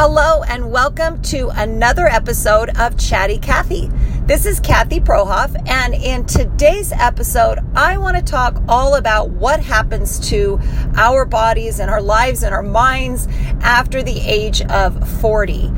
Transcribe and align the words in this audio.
Hello, 0.00 0.44
and 0.44 0.70
welcome 0.70 1.20
to 1.22 1.48
another 1.56 2.06
episode 2.06 2.70
of 2.78 2.96
Chatty 2.96 3.38
Kathy. 3.38 3.90
This 4.26 4.46
is 4.46 4.60
Kathy 4.60 5.00
Prohoff, 5.00 5.60
and 5.68 5.92
in 5.92 6.24
today's 6.24 6.92
episode, 6.92 7.58
I 7.74 7.98
want 7.98 8.16
to 8.16 8.22
talk 8.22 8.62
all 8.68 8.94
about 8.94 9.30
what 9.30 9.58
happens 9.58 10.20
to 10.30 10.60
our 10.94 11.24
bodies 11.24 11.80
and 11.80 11.90
our 11.90 12.00
lives 12.00 12.44
and 12.44 12.54
our 12.54 12.62
minds 12.62 13.26
after 13.60 14.00
the 14.00 14.20
age 14.20 14.62
of 14.66 15.20
40. 15.20 15.72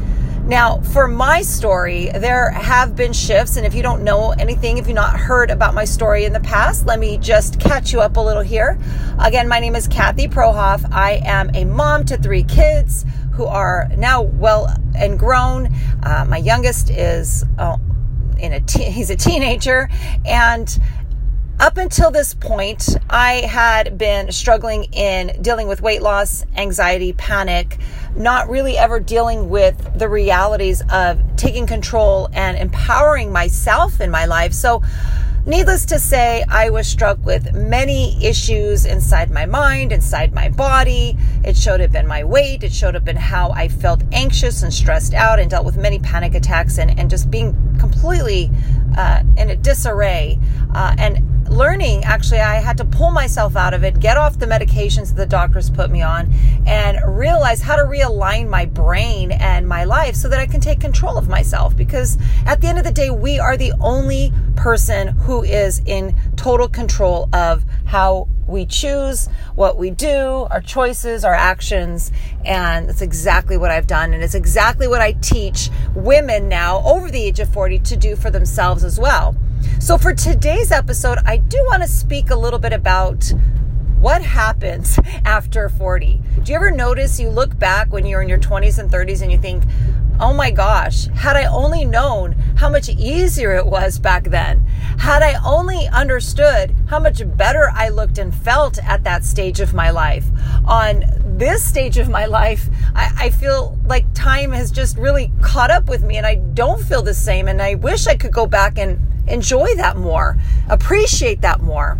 Now, 0.44 0.80
for 0.80 1.08
my 1.08 1.40
story, 1.40 2.10
there 2.10 2.50
have 2.50 2.94
been 2.94 3.14
shifts, 3.14 3.56
and 3.56 3.64
if 3.64 3.72
you 3.72 3.82
don't 3.82 4.04
know 4.04 4.32
anything, 4.32 4.76
if 4.76 4.86
you've 4.86 4.96
not 4.96 5.18
heard 5.18 5.50
about 5.50 5.72
my 5.72 5.86
story 5.86 6.26
in 6.26 6.34
the 6.34 6.40
past, 6.40 6.84
let 6.84 6.98
me 6.98 7.16
just 7.16 7.58
catch 7.58 7.90
you 7.90 8.02
up 8.02 8.18
a 8.18 8.20
little 8.20 8.42
here. 8.42 8.78
Again, 9.18 9.48
my 9.48 9.60
name 9.60 9.76
is 9.76 9.88
Kathy 9.88 10.28
Prohoff. 10.28 10.86
I 10.92 11.22
am 11.24 11.54
a 11.54 11.64
mom 11.64 12.04
to 12.04 12.18
three 12.18 12.42
kids 12.42 13.06
who 13.32 13.46
are 13.46 13.88
now 13.96 14.22
well 14.22 14.68
and 14.94 15.18
grown. 15.18 15.68
Uh, 16.02 16.24
my 16.28 16.36
youngest 16.36 16.90
is 16.90 17.44
uh, 17.58 17.76
in 18.38 18.52
a 18.52 18.60
te- 18.60 18.84
he's 18.90 19.10
a 19.10 19.16
teenager, 19.16 19.88
and 20.24 20.78
up 21.60 21.76
until 21.76 22.10
this 22.10 22.32
point, 22.32 22.96
I 23.10 23.42
had 23.42 23.98
been 23.98 24.32
struggling 24.32 24.84
in 24.94 25.42
dealing 25.42 25.68
with 25.68 25.82
weight 25.82 26.00
loss, 26.00 26.42
anxiety, 26.56 27.12
panic, 27.12 27.76
not 28.16 28.48
really 28.48 28.78
ever 28.78 28.98
dealing 28.98 29.50
with 29.50 29.98
the 29.98 30.08
realities 30.08 30.82
of 30.90 31.20
taking 31.36 31.66
control 31.66 32.30
and 32.32 32.56
empowering 32.56 33.30
myself 33.30 34.00
in 34.00 34.10
my 34.10 34.24
life. 34.24 34.54
So 34.54 34.82
Needless 35.46 35.86
to 35.86 35.98
say, 35.98 36.44
I 36.48 36.68
was 36.68 36.86
struck 36.86 37.24
with 37.24 37.54
many 37.54 38.22
issues 38.24 38.84
inside 38.84 39.30
my 39.30 39.46
mind, 39.46 39.90
inside 39.90 40.34
my 40.34 40.50
body. 40.50 41.16
It 41.42 41.56
showed 41.56 41.80
up 41.80 41.94
in 41.94 42.06
my 42.06 42.24
weight. 42.24 42.62
It 42.62 42.72
showed 42.72 42.94
up 42.94 43.08
in 43.08 43.16
how 43.16 43.50
I 43.52 43.68
felt 43.68 44.02
anxious 44.12 44.62
and 44.62 44.72
stressed 44.72 45.14
out 45.14 45.40
and 45.40 45.50
dealt 45.50 45.64
with 45.64 45.78
many 45.78 45.98
panic 45.98 46.34
attacks 46.34 46.78
and, 46.78 46.98
and 46.98 47.08
just 47.08 47.30
being 47.30 47.54
completely 47.78 48.50
uh, 48.98 49.22
in 49.38 49.48
a 49.48 49.56
disarray. 49.56 50.38
Uh, 50.74 50.94
and 50.98 51.29
learning 51.50 52.04
actually 52.04 52.40
i 52.40 52.56
had 52.56 52.76
to 52.76 52.84
pull 52.84 53.10
myself 53.10 53.56
out 53.56 53.74
of 53.74 53.84
it 53.84 53.98
get 54.00 54.16
off 54.16 54.38
the 54.38 54.46
medications 54.46 55.08
that 55.08 55.16
the 55.16 55.26
doctors 55.26 55.68
put 55.68 55.90
me 55.90 56.00
on 56.00 56.32
and 56.66 56.98
realize 57.18 57.60
how 57.60 57.76
to 57.76 57.82
realign 57.82 58.48
my 58.48 58.64
brain 58.64 59.32
and 59.32 59.68
my 59.68 59.84
life 59.84 60.14
so 60.14 60.28
that 60.28 60.38
i 60.38 60.46
can 60.46 60.60
take 60.60 60.80
control 60.80 61.16
of 61.16 61.28
myself. 61.28 61.76
Because 61.76 62.18
at 62.46 62.60
the 62.60 62.68
end 62.68 62.78
of 62.78 62.84
the 62.84 62.92
day 62.92 63.10
we 63.10 63.38
are 63.38 63.56
the 63.56 63.72
only 63.80 64.32
person 64.56 65.08
who 65.08 65.42
is 65.42 65.80
in 65.86 66.14
total 66.36 66.68
control 66.68 67.28
of 67.32 67.64
how 67.86 68.28
we 68.46 68.66
choose 68.66 69.28
what 69.54 69.78
we 69.78 69.90
do 69.90 70.46
our 70.50 70.60
choices 70.60 71.24
our 71.24 71.34
actions 71.34 72.10
and 72.44 72.88
that's 72.88 73.02
exactly 73.02 73.56
what 73.56 73.70
i've 73.70 73.86
done. 73.86 74.12
And 74.12 74.22
it's 74.22 74.34
exactly 74.34 74.88
what 74.88 75.00
i 75.00 75.12
teach 75.12 75.70
women 75.94 76.48
now 76.48 76.82
over 76.84 77.10
the 77.10 77.22
age 77.22 77.40
of 77.40 77.52
40 77.52 77.78
to 77.80 77.96
do 77.96 78.16
for 78.16 78.30
themselves 78.30 78.84
as 78.84 78.98
well 78.98 79.36
so, 79.78 79.98
for 79.98 80.14
today's 80.14 80.72
episode, 80.72 81.18
I 81.24 81.38
do 81.38 81.58
want 81.66 81.82
to 81.82 81.88
speak 81.88 82.30
a 82.30 82.36
little 82.36 82.58
bit 82.58 82.72
about 82.72 83.32
what 84.00 84.22
happens 84.22 84.98
after 85.24 85.68
40. 85.68 86.22
Do 86.42 86.52
you 86.52 86.56
ever 86.56 86.70
notice 86.70 87.20
you 87.20 87.28
look 87.28 87.58
back 87.58 87.92
when 87.92 88.06
you're 88.06 88.22
in 88.22 88.28
your 88.28 88.38
20s 88.38 88.78
and 88.78 88.90
30s 88.90 89.22
and 89.22 89.30
you 89.30 89.38
think, 89.38 89.64
oh 90.20 90.34
my 90.34 90.50
gosh, 90.50 91.06
had 91.08 91.36
I 91.36 91.44
only 91.44 91.84
known 91.84 92.32
how 92.56 92.68
much 92.68 92.88
easier 92.88 93.54
it 93.54 93.66
was 93.66 93.98
back 93.98 94.24
then, 94.24 94.60
had 94.98 95.22
I 95.22 95.34
only 95.44 95.88
understood 95.88 96.74
how 96.88 96.98
much 96.98 97.22
better 97.36 97.70
I 97.74 97.88
looked 97.88 98.18
and 98.18 98.34
felt 98.34 98.78
at 98.84 99.04
that 99.04 99.24
stage 99.24 99.60
of 99.60 99.72
my 99.72 99.90
life. 99.90 100.26
On 100.66 101.04
this 101.24 101.64
stage 101.64 101.96
of 101.96 102.10
my 102.10 102.26
life, 102.26 102.68
I, 102.94 103.10
I, 103.16 103.30
feel 103.30 103.78
like 103.86 104.04
time 104.12 104.52
has 104.52 104.70
just 104.70 104.98
really 104.98 105.32
caught 105.40 105.70
up 105.70 105.88
with 105.88 106.02
me 106.02 106.18
and 106.18 106.26
I 106.26 106.34
don't 106.34 106.82
feel 106.82 107.00
the 107.00 107.14
same. 107.14 107.48
And 107.48 107.62
I 107.62 107.76
wish 107.76 108.06
I 108.06 108.14
could 108.14 108.32
go 108.32 108.46
back 108.46 108.78
and 108.78 109.00
enjoy 109.30 109.74
that 109.76 109.96
more, 109.96 110.36
appreciate 110.68 111.40
that 111.42 111.60
more. 111.60 111.98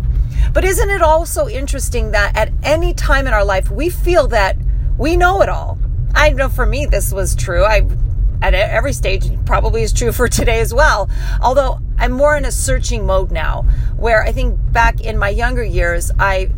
But 0.53 0.65
isn't 0.65 0.89
it 0.89 1.01
also 1.01 1.47
interesting 1.47 2.11
that 2.11 2.35
at 2.35 2.51
any 2.63 2.93
time 2.93 3.27
in 3.27 3.33
our 3.33 3.45
life, 3.45 3.69
we 3.69 3.89
feel 3.89 4.27
that 4.27 4.57
we 4.97 5.15
know 5.15 5.41
it 5.41 5.49
all? 5.49 5.77
I 6.13 6.31
know 6.31 6.49
for 6.49 6.65
me, 6.65 6.85
this 6.85 7.13
was 7.13 7.35
true. 7.35 7.63
I, 7.63 7.87
at 8.41 8.53
every 8.53 8.93
stage, 8.93 9.29
probably 9.45 9.83
is 9.83 9.93
true 9.93 10.11
for 10.11 10.27
today 10.27 10.59
as 10.59 10.73
well. 10.73 11.09
Although 11.41 11.79
I'm 11.97 12.11
more 12.11 12.35
in 12.35 12.45
a 12.45 12.51
searching 12.51 13.05
mode 13.05 13.31
now, 13.31 13.63
where 13.95 14.23
I 14.23 14.31
think 14.31 14.59
back 14.73 15.01
in 15.01 15.17
my 15.17 15.29
younger 15.29 15.63
years, 15.63 16.11
I 16.19 16.49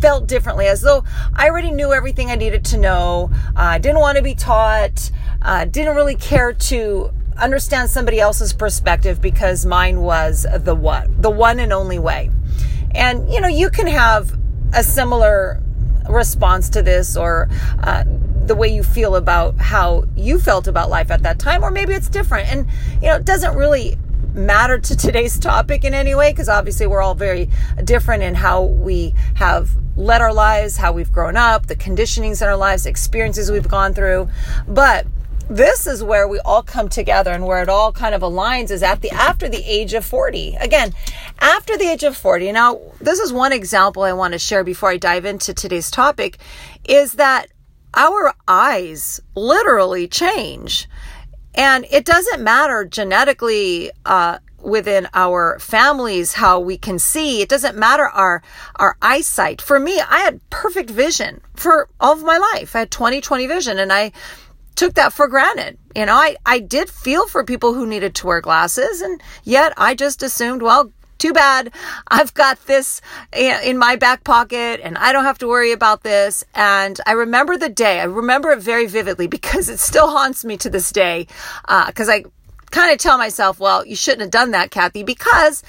felt 0.00 0.26
differently 0.26 0.66
as 0.66 0.80
though 0.80 1.04
I 1.34 1.48
already 1.48 1.70
knew 1.70 1.92
everything 1.92 2.30
I 2.30 2.36
needed 2.36 2.64
to 2.66 2.78
know. 2.78 3.30
I 3.56 3.76
uh, 3.76 3.78
didn't 3.78 4.00
want 4.00 4.16
to 4.16 4.22
be 4.22 4.34
taught, 4.34 5.10
uh, 5.42 5.64
didn't 5.64 5.96
really 5.96 6.14
care 6.14 6.52
to 6.52 7.12
understand 7.38 7.90
somebody 7.90 8.20
else's 8.20 8.52
perspective 8.52 9.20
because 9.20 9.64
mine 9.64 10.00
was 10.00 10.46
the 10.60 10.74
what, 10.74 11.22
the 11.22 11.30
one 11.30 11.60
and 11.60 11.72
only 11.72 11.98
way. 11.98 12.30
And, 12.94 13.30
you 13.32 13.40
know, 13.40 13.48
you 13.48 13.70
can 13.70 13.86
have 13.86 14.36
a 14.74 14.82
similar 14.82 15.62
response 16.08 16.68
to 16.70 16.82
this 16.82 17.16
or 17.16 17.48
uh, 17.82 18.04
the 18.46 18.54
way 18.54 18.68
you 18.68 18.82
feel 18.82 19.16
about 19.16 19.56
how 19.58 20.04
you 20.16 20.38
felt 20.38 20.66
about 20.66 20.90
life 20.90 21.10
at 21.10 21.22
that 21.22 21.38
time, 21.38 21.62
or 21.62 21.70
maybe 21.70 21.92
it's 21.92 22.08
different. 22.08 22.50
And, 22.50 22.66
you 22.94 23.08
know, 23.08 23.16
it 23.16 23.24
doesn't 23.24 23.56
really 23.56 23.96
matter 24.34 24.78
to 24.78 24.96
today's 24.96 25.38
topic 25.40 25.84
in 25.84 25.94
any 25.94 26.14
way 26.14 26.32
because 26.32 26.48
obviously 26.48 26.86
we're 26.86 27.02
all 27.02 27.14
very 27.14 27.50
different 27.84 28.22
in 28.22 28.34
how 28.34 28.64
we 28.64 29.14
have 29.34 29.70
led 29.96 30.22
our 30.22 30.32
lives, 30.32 30.76
how 30.76 30.92
we've 30.92 31.12
grown 31.12 31.36
up, 31.36 31.66
the 31.66 31.76
conditionings 31.76 32.40
in 32.40 32.48
our 32.48 32.56
lives, 32.56 32.86
experiences 32.86 33.50
we've 33.50 33.68
gone 33.68 33.92
through. 33.92 34.28
But 34.66 35.06
this 35.48 35.86
is 35.86 36.02
where 36.02 36.28
we 36.28 36.38
all 36.40 36.62
come 36.62 36.88
together 36.88 37.30
and 37.30 37.46
where 37.46 37.62
it 37.62 37.68
all 37.68 37.92
kind 37.92 38.14
of 38.14 38.22
aligns 38.22 38.70
is 38.70 38.82
at 38.82 39.00
the 39.00 39.10
after 39.10 39.48
the 39.48 39.62
age 39.64 39.94
of 39.94 40.04
40 40.04 40.56
again 40.60 40.92
after 41.40 41.76
the 41.76 41.86
age 41.86 42.02
of 42.02 42.16
40 42.16 42.52
now 42.52 42.80
this 43.00 43.18
is 43.18 43.32
one 43.32 43.52
example 43.52 44.02
i 44.02 44.12
want 44.12 44.32
to 44.32 44.38
share 44.38 44.62
before 44.62 44.90
i 44.90 44.96
dive 44.96 45.24
into 45.24 45.54
today's 45.54 45.90
topic 45.90 46.38
is 46.84 47.14
that 47.14 47.48
our 47.94 48.34
eyes 48.46 49.20
literally 49.34 50.06
change. 50.08 50.88
And 51.54 51.86
it 51.90 52.04
doesn't 52.04 52.42
matter 52.42 52.84
genetically 52.84 53.90
uh, 54.04 54.38
within 54.62 55.08
our 55.14 55.58
families 55.58 56.34
how 56.34 56.60
we 56.60 56.76
can 56.76 56.98
see 56.98 57.40
it 57.40 57.48
doesn't 57.48 57.76
matter 57.76 58.08
our 58.08 58.42
our 58.76 58.96
eyesight. 59.00 59.62
For 59.62 59.78
me 59.78 60.00
i 60.00 60.18
had 60.18 60.40
perfect 60.50 60.90
vision 60.90 61.40
for 61.54 61.88
all 62.00 62.14
of 62.14 62.24
my 62.24 62.38
life. 62.38 62.74
I 62.74 62.80
had 62.80 62.90
20 62.90 63.20
20 63.20 63.46
vision 63.46 63.78
and 63.78 63.92
i 63.92 64.10
took 64.78 64.94
that 64.94 65.12
for 65.12 65.26
granted. 65.26 65.76
You 65.96 66.06
know, 66.06 66.14
I, 66.14 66.36
I 66.46 66.60
did 66.60 66.88
feel 66.88 67.26
for 67.26 67.42
people 67.42 67.74
who 67.74 67.84
needed 67.84 68.14
to 68.14 68.26
wear 68.28 68.40
glasses, 68.40 69.00
and 69.00 69.20
yet 69.42 69.72
I 69.76 69.96
just 69.96 70.22
assumed, 70.22 70.62
well, 70.62 70.92
too 71.18 71.32
bad. 71.32 71.72
I've 72.08 72.32
got 72.32 72.64
this 72.66 73.00
in 73.36 73.76
my 73.76 73.96
back 73.96 74.22
pocket 74.22 74.80
and 74.84 74.96
I 74.96 75.10
don't 75.10 75.24
have 75.24 75.38
to 75.38 75.48
worry 75.48 75.72
about 75.72 76.04
this. 76.04 76.44
And 76.54 77.00
I 77.06 77.12
remember 77.12 77.56
the 77.56 77.68
day, 77.68 77.98
I 77.98 78.04
remember 78.04 78.52
it 78.52 78.60
very 78.60 78.86
vividly 78.86 79.26
because 79.26 79.68
it 79.68 79.80
still 79.80 80.08
haunts 80.08 80.44
me 80.44 80.56
to 80.58 80.70
this 80.70 80.92
day. 80.92 81.26
Because 81.66 82.08
uh, 82.08 82.12
I 82.12 82.24
kind 82.70 82.92
of 82.92 82.98
tell 82.98 83.18
myself, 83.18 83.58
well, 83.58 83.84
you 83.84 83.96
shouldn't 83.96 84.20
have 84.20 84.30
done 84.30 84.52
that, 84.52 84.70
Kathy, 84.70 85.02
because, 85.02 85.64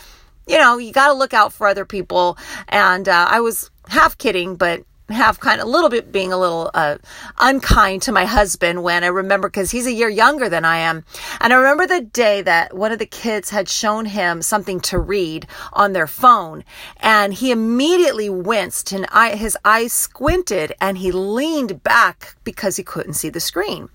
you 0.48 0.60
know, 0.60 0.78
you 0.78 0.94
got 0.94 1.08
to 1.08 1.14
look 1.14 1.34
out 1.34 1.52
for 1.52 1.66
other 1.66 1.84
people. 1.84 2.38
And 2.68 3.10
uh, 3.10 3.28
I 3.28 3.40
was 3.40 3.72
half 3.88 4.20
kidding, 4.20 4.56
but 4.56 4.84
have 5.10 5.40
kind 5.40 5.62
of 5.62 5.68
a 5.68 5.70
little 5.70 5.90
bit 5.90 6.12
being 6.12 6.32
a 6.32 6.38
little 6.38 6.70
uh, 6.74 6.98
unkind 7.38 8.02
to 8.04 8.12
my 8.12 8.26
husband 8.26 8.84
when 8.84 9.04
I 9.04 9.08
remember 9.08 9.50
because 9.50 9.72
he's 9.72 9.88
a 9.88 9.92
year 9.92 10.10
younger 10.10 10.50
than 10.50 10.66
I 10.66 10.78
am. 10.78 11.06
And 11.42 11.54
I 11.54 11.56
remember 11.56 11.88
the 11.88 12.02
day 12.02 12.42
that 12.42 12.76
one 12.76 12.92
of 12.92 13.00
the 13.00 13.06
kids 13.06 13.50
had 13.50 13.70
shown 13.70 14.06
him 14.06 14.42
something 14.42 14.80
to 14.82 15.00
read 15.00 15.48
on 15.74 15.94
their 15.94 16.08
phone 16.08 16.64
and 16.98 17.34
he 17.34 17.52
immediately 17.52 18.30
winced 18.30 18.92
and 18.92 19.06
I, 19.12 19.36
his 19.36 19.58
eyes 19.66 19.94
squinted 19.94 20.74
and 20.80 20.98
he 20.98 21.12
leaned 21.12 21.84
back 21.84 22.36
because 22.44 22.76
he 22.76 22.84
couldn't 22.84 23.14
see 23.14 23.30
the 23.30 23.40
screen. 23.40 23.90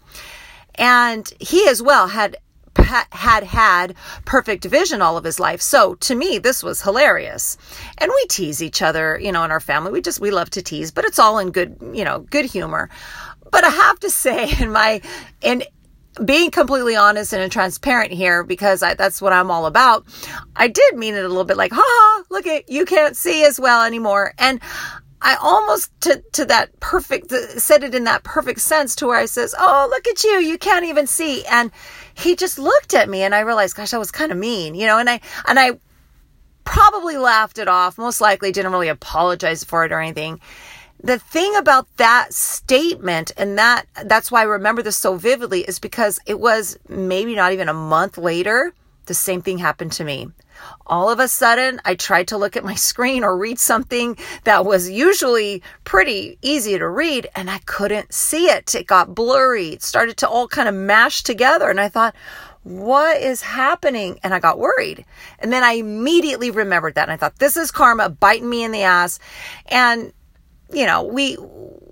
And 0.77 1.33
he 1.39 1.69
as 1.69 1.81
well 1.81 2.09
had 2.09 2.37
had 2.85 3.45
had 3.45 3.95
perfect 4.25 4.65
vision 4.65 5.03
all 5.03 5.17
of 5.17 5.25
his 5.25 5.41
life. 5.41 5.61
So 5.61 5.95
to 5.97 6.15
me, 6.15 6.39
this 6.39 6.63
was 6.63 6.83
hilarious. 6.83 7.57
And 7.99 8.11
we 8.15 8.27
tease 8.27 8.63
each 8.63 8.83
other, 8.83 9.19
you 9.19 9.33
know, 9.33 9.45
in 9.45 9.51
our 9.51 9.61
family. 9.61 9.93
We 9.93 10.01
just, 10.01 10.21
we 10.21 10.31
love 10.31 10.51
to 10.51 10.63
tease, 10.63 10.91
but 10.91 11.05
it's 11.05 11.19
all 11.19 11.39
in 11.39 11.51
good, 11.51 11.77
you 11.93 12.05
know, 12.05 12.21
good 12.21 12.45
humor. 12.45 12.91
But 13.51 13.65
I 13.65 13.71
have 13.71 13.99
to 14.01 14.11
say, 14.25 14.51
in 14.61 14.73
my, 14.73 15.01
in, 15.43 15.65
being 16.25 16.51
completely 16.51 16.95
honest 16.95 17.33
and 17.33 17.51
transparent 17.51 18.13
here 18.13 18.45
because 18.45 18.83
I, 18.83 18.95
that's 18.95 19.21
what 19.21 19.33
I'm 19.33 19.51
all 19.51 19.67
about. 19.67 20.05
I 20.55 20.69
did 20.69 20.97
mean 20.97 21.15
it 21.15 21.25
a 21.25 21.29
little 21.29 21.45
bit 21.45 21.57
like, 21.57 21.73
ha 21.73 21.83
ha, 21.85 22.23
look 22.31 22.47
at 22.47 22.69
you 22.69 22.85
can't 22.85 23.17
see 23.17 23.45
as 23.45 23.59
well 23.59 23.85
anymore. 23.85 24.33
And 24.39 24.61
I 25.23 25.37
almost 25.37 25.91
to, 26.03 26.23
to 26.33 26.45
that 26.47 26.79
perfect, 26.81 27.31
said 27.31 27.83
it 27.83 27.95
in 27.95 28.05
that 28.05 28.25
perfect 28.25 28.61
sense 28.61 28.95
to 28.97 29.07
where 29.07 29.19
I 29.19 29.27
says, 29.27 29.55
Oh, 29.59 29.87
look 29.91 30.07
at 30.07 30.23
you. 30.23 30.33
You 30.39 30.59
can't 30.59 30.85
even 30.85 31.07
see. 31.07 31.45
And 31.47 31.71
he 32.15 32.37
just 32.37 32.59
looked 32.59 32.95
at 32.95 33.09
me 33.09 33.23
and 33.23 33.35
I 33.35 33.41
realized, 33.41 33.77
gosh, 33.77 33.91
that 33.93 33.99
was 33.99 34.11
kind 34.11 34.33
of 34.33 34.39
mean, 34.39 34.75
you 34.75 34.87
know, 34.87 34.99
and 34.99 35.09
I, 35.09 35.21
and 35.47 35.59
I 35.59 35.79
probably 36.65 37.17
laughed 37.17 37.59
it 37.59 37.69
off, 37.69 37.99
most 37.99 38.21
likely 38.21 38.53
didn't 38.53 38.73
really 38.73 38.89
apologize 38.89 39.65
for 39.65 39.85
it 39.85 39.93
or 39.93 40.01
anything. 40.01 40.41
the 41.03 41.19
thing 41.19 41.55
about 41.57 41.87
that 41.99 42.33
statement 42.33 43.33
and 43.37 43.59
that 43.59 43.87
that's 44.05 44.31
why 44.31 44.41
I 44.41 44.45
remember 44.45 44.83
this 44.83 44.97
so 44.97 45.17
vividly 45.17 45.61
is 45.61 45.79
because 45.79 46.19
it 46.27 46.41
was 46.41 46.79
maybe 46.89 47.35
not 47.35 47.53
even 47.53 47.69
a 47.69 47.75
month 47.75 48.17
later 48.17 48.73
the 49.07 49.15
same 49.15 49.43
thing 49.43 49.59
happened 49.59 49.93
to 49.93 50.05
me. 50.05 50.29
All 50.87 51.11
of 51.11 51.19
a 51.19 51.29
sudden, 51.29 51.81
I 51.85 51.95
tried 51.95 52.29
to 52.29 52.37
look 52.37 52.57
at 52.57 52.65
my 52.65 52.75
screen 52.91 53.25
or 53.25 53.37
read 53.37 53.59
something 53.59 54.17
that 54.45 54.65
was 54.65 54.91
usually 54.91 55.63
pretty 55.85 56.39
easy 56.43 56.79
to 56.79 56.89
read 56.89 57.29
and 57.35 57.51
I 57.51 57.59
couldn't 57.59 58.13
see 58.13 58.47
it. 58.47 58.75
It 58.75 58.87
got 58.87 59.15
blurry. 59.15 59.69
It 59.69 59.83
started 59.83 60.17
to 60.19 60.29
all 60.29 60.49
kind 60.49 60.69
of 60.69 60.75
mash 60.75 61.23
together 61.23 61.71
and 61.71 61.81
I 61.81 61.89
thought, 61.89 62.15
what 62.63 63.21
is 63.21 63.43
happening? 63.43 64.19
And 64.23 64.33
I 64.33 64.41
got 64.41 64.59
worried. 64.59 65.05
And 65.39 65.53
then 65.53 65.63
I 65.63 65.73
immediately 65.73 66.51
remembered 66.51 66.95
that. 66.95 67.03
And 67.03 67.13
I 67.13 67.17
thought, 67.17 67.39
this 67.39 67.59
is 67.59 67.71
karma 67.71 68.09
biting 68.09 68.49
me 68.49 68.65
in 68.65 68.73
the 68.73 68.83
ass. 68.83 69.19
And 69.67 70.13
you 70.73 70.87
know, 70.87 71.05
we 71.05 71.37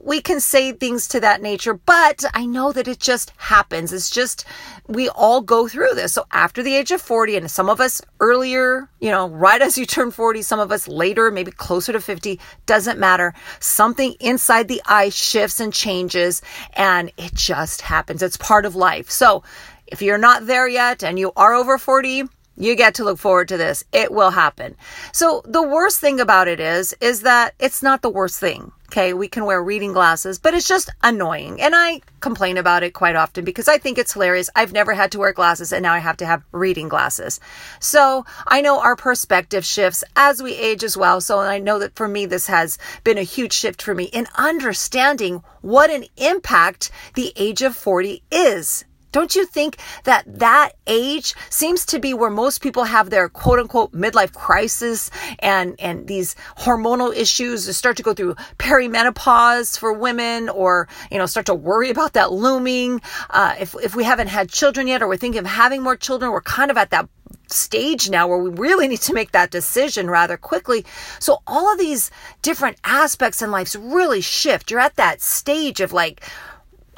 we 0.03 0.21
can 0.21 0.41
say 0.41 0.73
things 0.73 1.07
to 1.09 1.21
that 1.21 1.41
nature, 1.43 1.75
but 1.75 2.25
I 2.35 2.45
know 2.45 2.73
that 2.73 2.89
it 2.89 2.99
just 2.99 3.33
happens. 3.37 3.93
It's 3.93 4.11
just 4.11 4.45
we 4.89 5.09
all 5.09 5.41
go 5.41 5.69
through 5.69 5.95
this. 5.95 6.13
So 6.13 6.25
after 6.33 6.63
the 6.63 6.75
age 6.75 6.91
of 6.91 7.01
40 7.01 7.37
and 7.37 7.51
some 7.51 7.71
of 7.71 7.81
us 7.81 8.03
earlier, 8.19 8.89
you 9.01 9.11
know, 9.11 9.29
right 9.29 9.63
as 9.63 9.79
you 9.79 9.87
turn 9.87 10.11
40, 10.11 10.43
some 10.43 10.59
of 10.59 10.73
us 10.73 10.89
later, 10.89 11.31
maybe 11.31 11.53
closer 11.53 11.93
to 11.93 12.01
50, 12.01 12.41
doesn't 12.67 12.99
matter. 12.99 13.33
Something 13.61 14.17
inside 14.19 14.67
the 14.67 14.83
eye 14.87 15.11
shifts 15.11 15.61
and 15.61 15.73
changes 15.73 16.43
and 16.73 17.13
it 17.17 17.35
just 17.35 17.83
happens. 17.83 18.23
It's 18.23 18.37
part 18.37 18.67
of 18.67 18.75
life. 18.75 19.09
So 19.09 19.45
if 19.87 20.03
you're 20.03 20.19
not 20.19 20.47
there 20.47 20.67
yet 20.67 21.05
and 21.05 21.19
you 21.19 21.33
are 21.37 21.55
over 21.55 21.79
40, 21.79 22.25
you 22.57 22.75
get 22.75 22.95
to 22.95 23.05
look 23.05 23.19
forward 23.19 23.49
to 23.49 23.57
this. 23.57 23.85
It 23.93 24.13
will 24.13 24.31
happen. 24.31 24.77
So 25.13 25.43
the 25.45 25.63
worst 25.63 26.01
thing 26.01 26.21
about 26.21 26.49
it 26.49 26.61
is, 26.61 26.95
is 27.01 27.23
that 27.23 27.55
it's 27.59 27.83
not 27.83 28.03
the 28.03 28.11
worst 28.11 28.39
thing. 28.39 28.73
Okay. 28.93 29.15
We 29.15 29.27
can 29.27 29.47
wear 29.47 29.63
reading 29.63 29.95
glasses, 29.95 30.39
but 30.39 30.53
it's 30.53 30.69
just 30.69 30.91
annoying. 31.03 31.63
And 31.63 31.75
I 31.75 32.03
complain 32.21 32.59
about 32.59 32.83
it 32.83 32.93
quite 32.93 33.17
often 33.17 33.43
because 33.43 33.67
I 33.67 33.79
think 33.79 33.97
it's 33.97 34.13
hilarious. 34.13 34.51
I've 34.55 34.75
never 34.75 34.93
had 34.93 35.13
to 35.13 35.19
wear 35.19 35.33
glasses 35.33 35.73
and 35.73 35.83
now 35.83 35.95
I 35.95 35.99
have 35.99 36.19
to 36.19 36.27
have 36.27 36.45
reading 36.53 36.89
glasses. 36.89 37.41
So 37.81 38.27
I 38.47 38.61
know 38.61 38.81
our 38.81 38.95
perspective 38.95 39.65
shifts 39.65 40.05
as 40.15 40.43
we 40.43 40.53
age 40.53 40.85
as 40.85 40.95
well. 40.95 41.23
So 41.23 41.39
I 41.39 41.59
know 41.59 41.79
that 41.79 41.97
for 41.97 42.07
me, 42.07 42.27
this 42.27 42.49
has 42.49 42.77
been 43.03 43.17
a 43.17 43.23
huge 43.23 43.55
shift 43.55 43.81
for 43.81 43.95
me 43.95 44.05
in 44.05 44.27
understanding 44.35 45.43
what 45.63 45.89
an 45.89 46.05
impact 46.19 46.91
the 47.15 47.33
age 47.35 47.63
of 47.63 47.75
40 47.75 48.23
is 48.31 48.85
don't 49.13 49.37
you 49.37 49.47
think 49.47 49.77
that 50.05 50.25
that 50.27 50.73
age 50.87 51.35
seems 51.51 51.87
to 51.87 51.99
be 51.99 52.15
where 52.15 52.31
most 52.31 52.63
people 52.63 52.85
have 52.85 53.11
their 53.11 53.29
quote 53.29 53.59
unquote 53.59 53.93
midlife 53.93 54.33
crisis 54.33 55.11
and, 55.39 55.77
and 55.79 56.07
these 56.09 56.35
hormonal 56.59 57.15
issues 57.15 57.75
start 57.77 57.97
to 57.99 58.03
go 58.03 58.15
through 58.15 58.35
perimenopause 58.59 59.79
for 59.79 59.93
women 59.93 60.49
or, 60.49 60.89
you 61.11 61.19
know, 61.19 61.27
start 61.27 61.47
to 61.47 61.55
worry 61.55 61.91
about 61.91 62.15
that 62.15 62.33
looming. 62.33 63.01
Uh, 63.31 63.55
if, 63.61 63.75
if 63.83 63.95
we 63.95 64.05
haven't 64.05 64.29
had 64.29 64.49
children 64.49 64.87
yet 64.87 65.03
or 65.03 65.09
we're 65.09 65.17
thinking 65.17 65.39
of 65.41 65.47
having 65.47 65.83
more 65.83 65.97
children, 65.97 66.33
we're 66.33 66.41
kind 66.41 66.71
of 66.71 66.77
at 66.77 66.91
that 66.91 67.09
stage 67.49 68.09
now 68.09 68.27
where 68.27 68.39
we 68.39 68.51
really 68.51 68.89
need 68.89 69.01
to 69.01 69.13
make 69.13 69.33
that 69.33 69.51
decision 69.51 70.09
rather 70.09 70.37
quickly. 70.37 70.85
So 71.19 71.43
all 71.47 71.71
of 71.71 71.79
these 71.79 72.11
different 72.41 72.79
aspects 72.85 73.43
in 73.43 73.51
life's 73.51 73.77
really 73.77 74.21
shift. 74.21 74.71
You're 74.71 74.81
at 74.81 74.97
that 74.97 75.21
stage 75.21 75.81
of 75.81 75.93
like, 75.93 76.23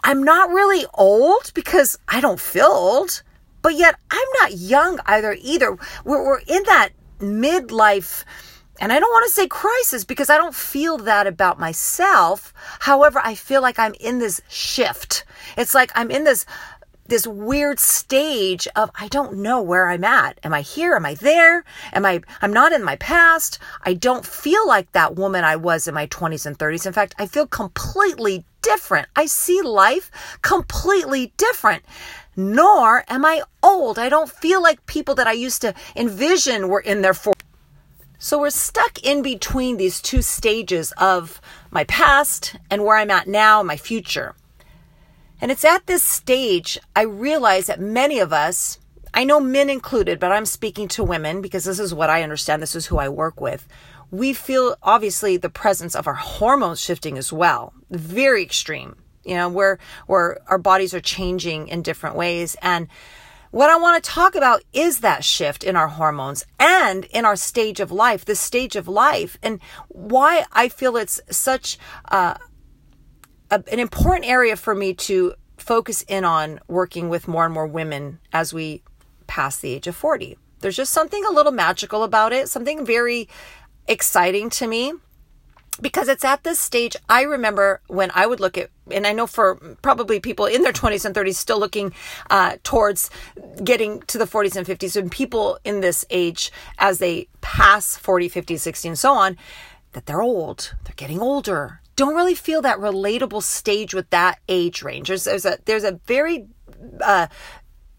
I'm 0.06 0.22
not 0.22 0.50
really 0.50 0.84
old 0.92 1.50
because 1.54 1.98
I 2.06 2.20
don't 2.20 2.38
feel 2.38 2.66
old, 2.66 3.22
but 3.62 3.74
yet 3.74 3.98
I'm 4.10 4.28
not 4.42 4.52
young 4.52 5.00
either. 5.06 5.34
Either 5.40 5.78
we're, 6.04 6.22
we're 6.22 6.40
in 6.46 6.62
that 6.64 6.90
midlife, 7.18 8.24
and 8.78 8.92
I 8.92 9.00
don't 9.00 9.10
want 9.10 9.26
to 9.26 9.32
say 9.32 9.46
crisis 9.48 10.04
because 10.04 10.28
I 10.28 10.36
don't 10.36 10.54
feel 10.54 10.98
that 10.98 11.26
about 11.26 11.58
myself. 11.58 12.52
However, 12.80 13.18
I 13.24 13.34
feel 13.34 13.62
like 13.62 13.78
I'm 13.78 13.94
in 13.98 14.18
this 14.18 14.42
shift. 14.46 15.24
It's 15.56 15.74
like 15.74 15.90
I'm 15.94 16.10
in 16.10 16.24
this 16.24 16.44
this 17.06 17.26
weird 17.26 17.78
stage 17.78 18.66
of 18.76 18.90
I 18.94 19.08
don't 19.08 19.38
know 19.38 19.60
where 19.60 19.88
I'm 19.88 20.04
at. 20.04 20.38
Am 20.42 20.54
I 20.54 20.62
here? 20.62 20.94
Am 20.94 21.04
I 21.04 21.14
there? 21.14 21.64
Am 21.92 22.04
I 22.04 22.22
I'm 22.40 22.52
not 22.52 22.72
in 22.72 22.82
my 22.82 22.96
past. 22.96 23.58
I 23.82 23.94
don't 23.94 24.24
feel 24.24 24.66
like 24.66 24.90
that 24.92 25.16
woman 25.16 25.44
I 25.44 25.56
was 25.56 25.86
in 25.86 25.94
my 25.94 26.06
20s 26.06 26.46
and 26.46 26.58
30s. 26.58 26.86
In 26.86 26.92
fact, 26.92 27.14
I 27.18 27.26
feel 27.26 27.46
completely 27.46 28.44
different. 28.62 29.08
I 29.14 29.26
see 29.26 29.60
life 29.62 30.10
completely 30.42 31.32
different. 31.36 31.84
Nor 32.36 33.04
am 33.08 33.24
I 33.24 33.42
old. 33.62 33.98
I 33.98 34.08
don't 34.08 34.30
feel 34.30 34.62
like 34.62 34.84
people 34.86 35.14
that 35.16 35.26
I 35.26 35.32
used 35.32 35.60
to 35.62 35.74
envision 35.94 36.68
were 36.68 36.80
in 36.80 37.02
their 37.02 37.12
40s. 37.12 37.32
So 38.18 38.40
we're 38.40 38.50
stuck 38.50 39.02
in 39.02 39.20
between 39.20 39.76
these 39.76 40.00
two 40.00 40.22
stages 40.22 40.92
of 40.96 41.42
my 41.70 41.84
past 41.84 42.56
and 42.70 42.82
where 42.82 42.96
I'm 42.96 43.10
at 43.10 43.28
now, 43.28 43.62
my 43.62 43.76
future. 43.76 44.34
And 45.44 45.52
it's 45.52 45.66
at 45.66 45.86
this 45.86 46.02
stage 46.02 46.78
I 46.96 47.02
realize 47.02 47.66
that 47.66 47.78
many 47.78 48.18
of 48.18 48.32
us, 48.32 48.78
I 49.12 49.24
know 49.24 49.40
men 49.40 49.68
included, 49.68 50.18
but 50.18 50.32
I'm 50.32 50.46
speaking 50.46 50.88
to 50.88 51.04
women 51.04 51.42
because 51.42 51.64
this 51.64 51.78
is 51.78 51.92
what 51.92 52.08
I 52.08 52.22
understand, 52.22 52.62
this 52.62 52.74
is 52.74 52.86
who 52.86 52.96
I 52.96 53.10
work 53.10 53.42
with. 53.42 53.68
We 54.10 54.32
feel 54.32 54.74
obviously 54.82 55.36
the 55.36 55.50
presence 55.50 55.94
of 55.94 56.06
our 56.06 56.14
hormones 56.14 56.80
shifting 56.80 57.18
as 57.18 57.30
well, 57.30 57.74
very 57.90 58.42
extreme, 58.42 58.96
you 59.22 59.34
know, 59.34 59.50
where, 59.50 59.78
where 60.06 60.38
our 60.46 60.56
bodies 60.56 60.94
are 60.94 61.00
changing 61.00 61.68
in 61.68 61.82
different 61.82 62.16
ways. 62.16 62.56
And 62.62 62.88
what 63.50 63.68
I 63.68 63.76
want 63.76 64.02
to 64.02 64.10
talk 64.10 64.34
about 64.34 64.62
is 64.72 65.00
that 65.00 65.24
shift 65.24 65.62
in 65.62 65.76
our 65.76 65.88
hormones 65.88 66.46
and 66.58 67.04
in 67.12 67.26
our 67.26 67.36
stage 67.36 67.80
of 67.80 67.92
life, 67.92 68.24
this 68.24 68.40
stage 68.40 68.76
of 68.76 68.88
life, 68.88 69.36
and 69.42 69.60
why 69.88 70.46
I 70.54 70.70
feel 70.70 70.96
it's 70.96 71.20
such 71.30 71.76
uh, 72.06 72.36
a, 73.54 73.72
an 73.72 73.78
important 73.78 74.26
area 74.28 74.56
for 74.56 74.74
me 74.74 74.94
to 74.94 75.34
focus 75.56 76.02
in 76.02 76.24
on 76.24 76.60
working 76.68 77.08
with 77.08 77.28
more 77.28 77.44
and 77.44 77.54
more 77.54 77.66
women 77.66 78.18
as 78.32 78.52
we 78.52 78.82
pass 79.26 79.58
the 79.58 79.72
age 79.72 79.86
of 79.86 79.96
40. 79.96 80.36
There's 80.60 80.76
just 80.76 80.92
something 80.92 81.24
a 81.24 81.30
little 81.30 81.52
magical 81.52 82.02
about 82.02 82.32
it, 82.32 82.48
something 82.48 82.84
very 82.84 83.28
exciting 83.86 84.50
to 84.50 84.66
me 84.66 84.92
because 85.80 86.08
it's 86.08 86.24
at 86.24 86.44
this 86.44 86.60
stage 86.60 86.96
I 87.08 87.22
remember 87.22 87.80
when 87.88 88.10
I 88.14 88.26
would 88.26 88.40
look 88.40 88.56
at, 88.56 88.70
and 88.90 89.06
I 89.06 89.12
know 89.12 89.26
for 89.26 89.56
probably 89.82 90.20
people 90.20 90.46
in 90.46 90.62
their 90.62 90.72
20s 90.72 91.04
and 91.04 91.14
30s 91.14 91.34
still 91.34 91.58
looking 91.58 91.92
uh, 92.30 92.56
towards 92.62 93.10
getting 93.62 94.00
to 94.02 94.18
the 94.18 94.24
40s 94.24 94.56
and 94.56 94.66
50s, 94.66 94.96
and 94.96 95.10
people 95.10 95.58
in 95.64 95.80
this 95.80 96.04
age 96.10 96.52
as 96.78 96.98
they 96.98 97.28
pass 97.40 97.96
40, 97.96 98.28
50, 98.28 98.56
60, 98.56 98.88
and 98.88 98.98
so 98.98 99.12
on, 99.14 99.36
that 99.92 100.06
they're 100.06 100.22
old, 100.22 100.74
they're 100.84 100.94
getting 100.96 101.20
older, 101.20 101.80
don't 101.96 102.14
really 102.14 102.34
feel 102.34 102.62
that 102.62 102.78
relatable 102.78 103.42
stage 103.42 103.94
with 103.94 104.10
that 104.10 104.40
age 104.48 104.82
range. 104.82 105.08
There's, 105.08 105.24
there's 105.24 105.44
a 105.44 105.58
there's 105.64 105.84
a 105.84 106.00
very 106.06 106.46
uh, 107.02 107.28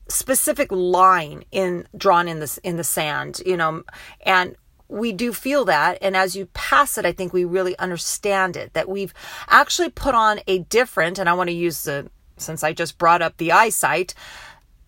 specific 0.09 0.71
line 0.71 1.43
in 1.51 1.87
drawn 1.95 2.27
in 2.27 2.39
this 2.39 2.57
in 2.59 2.77
the 2.77 2.83
sand, 2.83 3.41
you 3.45 3.57
know, 3.57 3.83
and 4.25 4.55
we 4.87 5.11
do 5.11 5.33
feel 5.33 5.65
that 5.65 5.97
and 6.01 6.15
as 6.15 6.35
you 6.35 6.45
pass 6.53 6.97
it 6.97 7.05
i 7.05 7.11
think 7.11 7.33
we 7.33 7.43
really 7.43 7.77
understand 7.79 8.55
it 8.55 8.71
that 8.73 8.87
we've 8.87 9.13
actually 9.47 9.89
put 9.89 10.13
on 10.13 10.39
a 10.47 10.59
different 10.59 11.17
and 11.17 11.27
i 11.27 11.33
want 11.33 11.49
to 11.49 11.55
use 11.55 11.83
the 11.83 12.07
since 12.37 12.63
i 12.63 12.71
just 12.71 12.97
brought 12.97 13.21
up 13.21 13.35
the 13.37 13.51
eyesight 13.51 14.13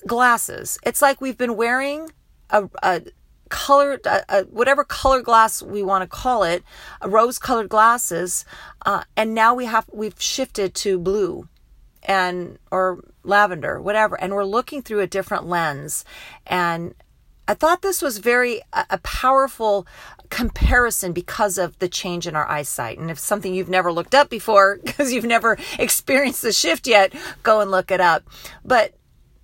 glasses 0.06 0.78
it's 0.84 1.02
like 1.02 1.20
we've 1.20 1.38
been 1.38 1.56
wearing 1.56 2.12
a, 2.52 2.70
a 2.84 3.02
colored, 3.50 4.06
uh, 4.06 4.22
uh, 4.30 4.44
whatever 4.44 4.84
color 4.84 5.22
glass 5.22 5.62
we 5.62 5.84
want 5.84 6.04
to 6.04 6.08
call 6.08 6.44
it, 6.44 6.64
rose 7.04 7.40
colored 7.40 7.70
glasses, 7.70 8.46
uh, 8.86 9.04
and 9.16 9.34
now 9.34 9.54
we 9.54 9.66
have 9.66 9.86
we've 9.92 10.20
shifted 10.22 10.74
to 10.76 11.00
blue, 11.00 11.48
and 12.04 12.58
or 12.72 13.04
lavender, 13.24 13.82
whatever, 13.82 14.20
and 14.20 14.34
we're 14.34 14.46
looking 14.46 14.82
through 14.82 15.02
a 15.02 15.08
different 15.08 15.46
lens, 15.46 16.06
and 16.46 16.94
I 17.48 17.54
thought 17.54 17.82
this 17.82 18.02
was 18.02 18.18
very 18.18 18.62
a 18.74 18.98
powerful 19.00 19.88
comparison 20.30 21.14
because 21.14 21.58
of 21.58 21.80
the 21.80 21.88
change 21.88 22.28
in 22.28 22.36
our 22.36 22.48
eyesight. 22.50 22.98
And 22.98 23.10
if 23.10 23.18
something 23.18 23.54
you've 23.54 23.70
never 23.70 23.92
looked 23.92 24.14
up 24.14 24.30
before 24.30 24.80
because 24.84 25.14
you've 25.14 25.26
never 25.26 25.58
experienced 25.80 26.42
the 26.42 26.52
shift 26.52 26.88
yet, 26.88 27.14
go 27.44 27.62
and 27.62 27.72
look 27.72 27.90
it 27.90 28.02
up. 28.02 28.24
But 28.66 28.96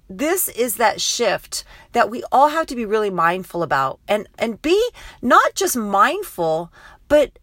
this 0.10 0.50
is 0.50 0.76
that 0.76 1.00
shift 1.00 1.64
that 1.94 2.10
we 2.10 2.24
all 2.32 2.50
have 2.50 2.68
to 2.68 2.76
be 2.76 2.86
really 2.86 3.10
mindful 3.10 3.64
about 3.64 4.00
and 4.08 4.28
and 4.38 4.62
be 4.62 4.90
not 5.22 5.56
just 5.56 5.76
mindful 5.76 6.72
but 7.08 7.40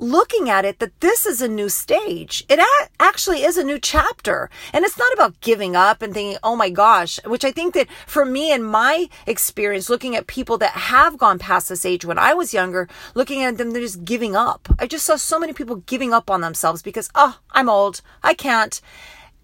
looking 0.00 0.48
at 0.48 0.64
it 0.64 0.78
that 0.78 1.00
this 1.00 1.26
is 1.26 1.42
a 1.42 1.48
new 1.48 1.68
stage. 1.68 2.44
It 2.48 2.58
a- 2.58 2.88
actually 3.00 3.42
is 3.42 3.56
a 3.56 3.64
new 3.64 3.78
chapter. 3.78 4.50
And 4.72 4.84
it's 4.84 4.98
not 4.98 5.12
about 5.12 5.40
giving 5.40 5.76
up 5.76 6.02
and 6.02 6.14
thinking, 6.14 6.38
oh 6.42 6.56
my 6.56 6.70
gosh, 6.70 7.18
which 7.24 7.44
I 7.44 7.52
think 7.52 7.74
that 7.74 7.88
for 8.06 8.24
me 8.24 8.52
and 8.52 8.64
my 8.64 9.08
experience, 9.26 9.90
looking 9.90 10.16
at 10.16 10.26
people 10.26 10.58
that 10.58 10.72
have 10.72 11.18
gone 11.18 11.38
past 11.38 11.68
this 11.68 11.84
age 11.84 12.04
when 12.04 12.18
I 12.18 12.34
was 12.34 12.54
younger, 12.54 12.88
looking 13.14 13.42
at 13.42 13.58
them, 13.58 13.72
they're 13.72 13.82
just 13.82 14.04
giving 14.04 14.36
up. 14.36 14.68
I 14.78 14.86
just 14.86 15.04
saw 15.04 15.16
so 15.16 15.38
many 15.38 15.52
people 15.52 15.76
giving 15.76 16.12
up 16.12 16.30
on 16.30 16.40
themselves 16.40 16.82
because, 16.82 17.10
oh, 17.14 17.38
I'm 17.50 17.68
old. 17.68 18.00
I 18.22 18.34
can't. 18.34 18.80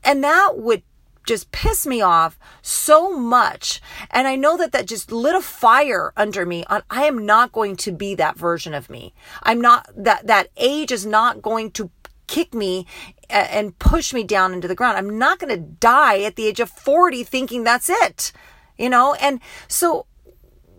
And 0.03 0.23
that 0.23 0.59
would 0.59 0.83
just 1.25 1.51
piss 1.53 1.87
me 1.87 2.01
off 2.01 2.39
so 2.63 3.17
much. 3.17 3.81
And 4.11 4.29
I 4.29 4.37
know 4.37 4.57
that 4.57 4.73
that 4.73 4.87
just 4.87 5.11
lit 5.11 5.35
a 5.35 5.41
fire 5.41 6.13
under 6.17 6.47
me 6.47 6.65
on 6.69 6.83
I 6.91 7.05
am 7.05 7.27
not 7.27 7.53
going 7.53 7.77
to 7.77 7.93
be 7.93 8.15
that 8.15 8.39
version 8.39 8.75
of 8.75 8.91
me. 8.91 9.15
I'm 9.43 9.61
not 9.61 9.89
that 9.97 10.27
that 10.27 10.49
age 10.57 10.93
is 10.93 11.07
not 11.07 11.43
going 11.43 11.71
to 11.73 11.91
kick 12.27 12.55
me 12.55 12.87
uh, 13.31 13.47
and 13.51 13.79
push 13.79 14.13
me 14.13 14.25
down 14.25 14.53
into 14.53 14.69
the 14.69 14.75
ground. 14.75 14.97
I'm 14.97 15.19
not 15.19 15.39
going 15.39 15.55
to 15.55 15.61
die 15.61 16.23
at 16.23 16.37
the 16.37 16.47
age 16.47 16.61
of 16.61 16.71
40 16.71 17.25
thinking 17.25 17.65
that's 17.65 17.91
it. 17.91 18.33
You 18.79 18.91
know? 18.91 19.15
And 19.15 19.41
so 19.69 20.07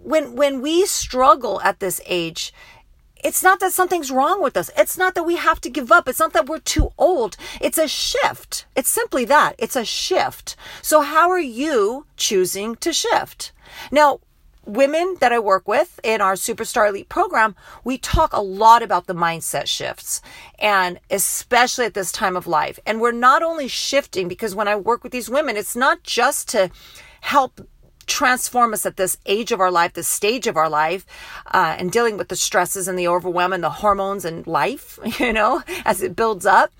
when 0.03 0.35
when 0.35 0.61
we 0.61 0.85
struggle 0.85 1.59
at 1.61 1.79
this 1.79 1.99
age, 2.05 2.53
it's 3.25 3.41
not 3.41 3.59
that 3.59 3.73
something's 3.73 4.11
wrong 4.11 4.39
with 4.39 4.55
us. 4.55 4.69
It's 4.77 4.99
not 4.99 5.15
that 5.15 5.23
we 5.23 5.35
have 5.35 5.59
to 5.61 5.69
give 5.69 5.91
up. 5.91 6.07
It's 6.07 6.19
not 6.19 6.33
that 6.33 6.45
we're 6.45 6.59
too 6.59 6.91
old. 6.95 7.37
It's 7.59 7.79
a 7.79 7.87
shift. 7.87 8.67
It's 8.75 8.87
simply 8.87 9.25
that. 9.25 9.55
It's 9.57 9.75
a 9.75 9.83
shift. 9.83 10.55
So 10.83 11.01
how 11.01 11.31
are 11.31 11.39
you 11.39 12.05
choosing 12.17 12.75
to 12.75 12.93
shift? 12.93 13.51
Now, 13.91 14.19
women 14.63 15.15
that 15.21 15.33
I 15.33 15.39
work 15.39 15.67
with 15.67 15.99
in 16.03 16.21
our 16.21 16.35
Superstar 16.35 16.87
Elite 16.87 17.09
program, 17.09 17.55
we 17.83 17.97
talk 17.97 18.31
a 18.31 18.41
lot 18.41 18.83
about 18.83 19.07
the 19.07 19.15
mindset 19.15 19.65
shifts 19.65 20.21
and 20.59 20.99
especially 21.09 21.85
at 21.85 21.95
this 21.95 22.11
time 22.11 22.35
of 22.35 22.45
life. 22.45 22.77
And 22.85 23.01
we're 23.01 23.11
not 23.11 23.41
only 23.41 23.67
shifting 23.67 24.27
because 24.27 24.53
when 24.53 24.67
I 24.67 24.75
work 24.75 25.01
with 25.01 25.11
these 25.11 25.31
women, 25.31 25.57
it's 25.57 25.75
not 25.75 26.03
just 26.03 26.47
to 26.49 26.69
help 27.21 27.67
transform 28.07 28.73
us 28.73 28.85
at 28.85 28.97
this 28.97 29.17
age 29.25 29.51
of 29.51 29.59
our 29.59 29.71
life, 29.71 29.93
this 29.93 30.07
stage 30.07 30.47
of 30.47 30.57
our 30.57 30.69
life, 30.69 31.05
uh, 31.47 31.75
and 31.77 31.91
dealing 31.91 32.17
with 32.17 32.29
the 32.29 32.35
stresses 32.35 32.87
and 32.87 32.97
the 32.97 33.07
overwhelm 33.07 33.53
and 33.53 33.63
the 33.63 33.69
hormones 33.69 34.25
and 34.25 34.45
life, 34.47 34.99
you 35.19 35.33
know, 35.33 35.63
as 35.85 36.01
it 36.01 36.15
builds 36.15 36.45
up. 36.45 36.71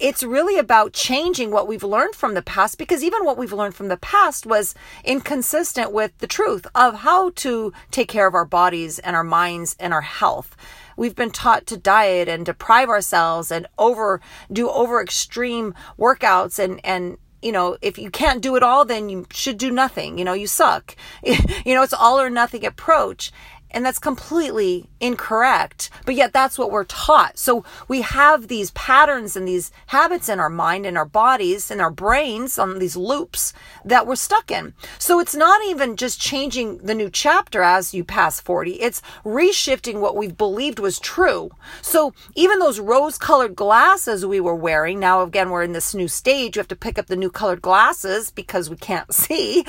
It's 0.00 0.24
really 0.24 0.58
about 0.58 0.92
changing 0.92 1.52
what 1.52 1.68
we've 1.68 1.84
learned 1.84 2.16
from 2.16 2.34
the 2.34 2.42
past 2.42 2.78
because 2.78 3.04
even 3.04 3.24
what 3.24 3.38
we've 3.38 3.52
learned 3.52 3.76
from 3.76 3.88
the 3.88 3.96
past 3.96 4.44
was 4.44 4.74
inconsistent 5.04 5.92
with 5.92 6.18
the 6.18 6.26
truth 6.26 6.66
of 6.74 6.96
how 6.96 7.30
to 7.36 7.72
take 7.92 8.08
care 8.08 8.26
of 8.26 8.34
our 8.34 8.44
bodies 8.44 8.98
and 8.98 9.14
our 9.14 9.24
minds 9.24 9.76
and 9.78 9.92
our 9.94 10.00
health 10.00 10.56
we've 10.96 11.14
been 11.14 11.30
taught 11.30 11.66
to 11.66 11.76
diet 11.76 12.28
and 12.28 12.46
deprive 12.46 12.88
ourselves 12.88 13.50
and 13.50 13.66
over 13.78 14.20
do 14.52 14.68
over 14.70 15.00
extreme 15.00 15.74
workouts 15.98 16.58
and 16.58 16.80
and 16.84 17.16
you 17.44 17.52
know, 17.52 17.76
if 17.82 17.98
you 17.98 18.10
can't 18.10 18.40
do 18.40 18.56
it 18.56 18.62
all, 18.62 18.84
then 18.86 19.10
you 19.10 19.26
should 19.30 19.58
do 19.58 19.70
nothing. 19.70 20.16
You 20.16 20.24
know, 20.24 20.32
you 20.32 20.46
suck. 20.46 20.96
you 21.22 21.74
know, 21.74 21.82
it's 21.82 21.92
all 21.92 22.18
or 22.18 22.30
nothing 22.30 22.64
approach. 22.64 23.30
And 23.74 23.84
that's 23.84 23.98
completely 23.98 24.88
incorrect. 25.00 25.90
But 26.06 26.14
yet 26.14 26.32
that's 26.32 26.56
what 26.56 26.70
we're 26.70 26.84
taught. 26.84 27.36
So 27.38 27.64
we 27.88 28.02
have 28.02 28.48
these 28.48 28.70
patterns 28.70 29.36
and 29.36 29.46
these 29.46 29.72
habits 29.88 30.28
in 30.28 30.38
our 30.38 30.48
mind 30.48 30.86
and 30.86 30.96
our 30.96 31.04
bodies 31.04 31.70
and 31.70 31.80
our 31.80 31.90
brains 31.90 32.58
on 32.58 32.78
these 32.78 32.96
loops 32.96 33.52
that 33.84 34.06
we're 34.06 34.16
stuck 34.16 34.50
in. 34.50 34.74
So 34.98 35.18
it's 35.18 35.34
not 35.34 35.62
even 35.64 35.96
just 35.96 36.20
changing 36.20 36.78
the 36.78 36.94
new 36.94 37.10
chapter 37.10 37.62
as 37.62 37.92
you 37.92 38.04
pass 38.04 38.40
40. 38.40 38.74
It's 38.74 39.02
reshifting 39.24 40.00
what 40.00 40.16
we've 40.16 40.36
believed 40.36 40.78
was 40.78 41.00
true. 41.00 41.50
So 41.82 42.14
even 42.34 42.60
those 42.60 42.78
rose 42.78 43.18
colored 43.18 43.56
glasses 43.56 44.24
we 44.24 44.40
were 44.40 44.54
wearing, 44.54 45.00
now 45.00 45.22
again, 45.22 45.50
we're 45.50 45.64
in 45.64 45.72
this 45.72 45.94
new 45.94 46.08
stage. 46.08 46.56
We 46.56 46.60
have 46.60 46.68
to 46.68 46.76
pick 46.76 46.98
up 46.98 47.06
the 47.06 47.16
new 47.16 47.30
colored 47.30 47.60
glasses 47.60 48.30
because 48.30 48.70
we 48.70 48.76
can't 48.76 49.12
see 49.24 49.64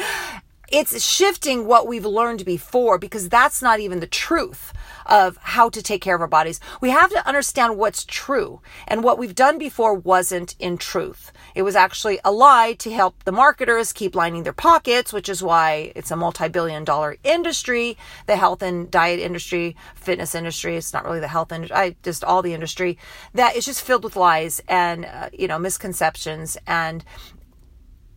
it's 0.72 1.04
shifting 1.04 1.66
what 1.66 1.88
we've 1.88 2.06
learned 2.06 2.46
before 2.46 2.98
because 2.98 3.30
that's 3.30 3.62
not 3.62 3.80
even 3.80 4.00
the 4.00 4.08
truth 4.08 4.74
of 5.06 5.38
how 5.42 5.70
to 5.70 5.82
take 5.82 6.02
care 6.02 6.16
of 6.16 6.22
our 6.22 6.28
bodies. 6.28 6.60
We 6.82 6.90
have 6.90 7.12
to 7.12 7.28
understand 7.28 7.78
what's 7.78 8.04
true. 8.06 8.62
And 8.88 9.04
what 9.04 9.18
we've 9.18 9.36
done 9.36 9.58
before 9.58 9.94
wasn't 9.94 10.56
in 10.60 10.78
truth. 10.78 11.32
It 11.54 11.62
was 11.62 11.76
actually 11.76 12.20
a 12.26 12.32
lie 12.32 12.74
to 12.80 12.92
help 12.92 13.24
the 13.24 13.32
marketers 13.32 13.94
keep 13.94 14.16
lining 14.16 14.44
their 14.44 14.54
pockets, 14.54 15.14
which 15.14 15.30
is 15.30 15.44
why 15.44 15.92
it's 15.96 16.12
a 16.12 16.16
multi 16.16 16.48
billion 16.48 16.84
dollar 16.84 17.18
industry. 17.24 17.98
The 18.26 18.36
health 18.36 18.62
and 18.62 18.90
diet 18.90 19.20
industry, 19.20 19.76
fitness 19.96 20.36
industry, 20.36 20.76
it's 20.76 20.94
not 20.94 21.06
really 21.06 21.20
the 21.20 21.28
health 21.28 21.52
industry, 21.52 21.78
I 21.78 21.96
just 22.04 22.24
all 22.24 22.42
the 22.42 22.54
industry 22.54 22.98
that 23.34 23.56
is 23.56 23.66
just 23.66 23.82
filled 23.82 24.04
with 24.04 24.16
lies 24.16 24.62
and, 24.68 25.06
uh, 25.06 25.30
you 25.34 25.48
know, 25.48 25.60
misconceptions 25.60 26.58
and 26.68 27.04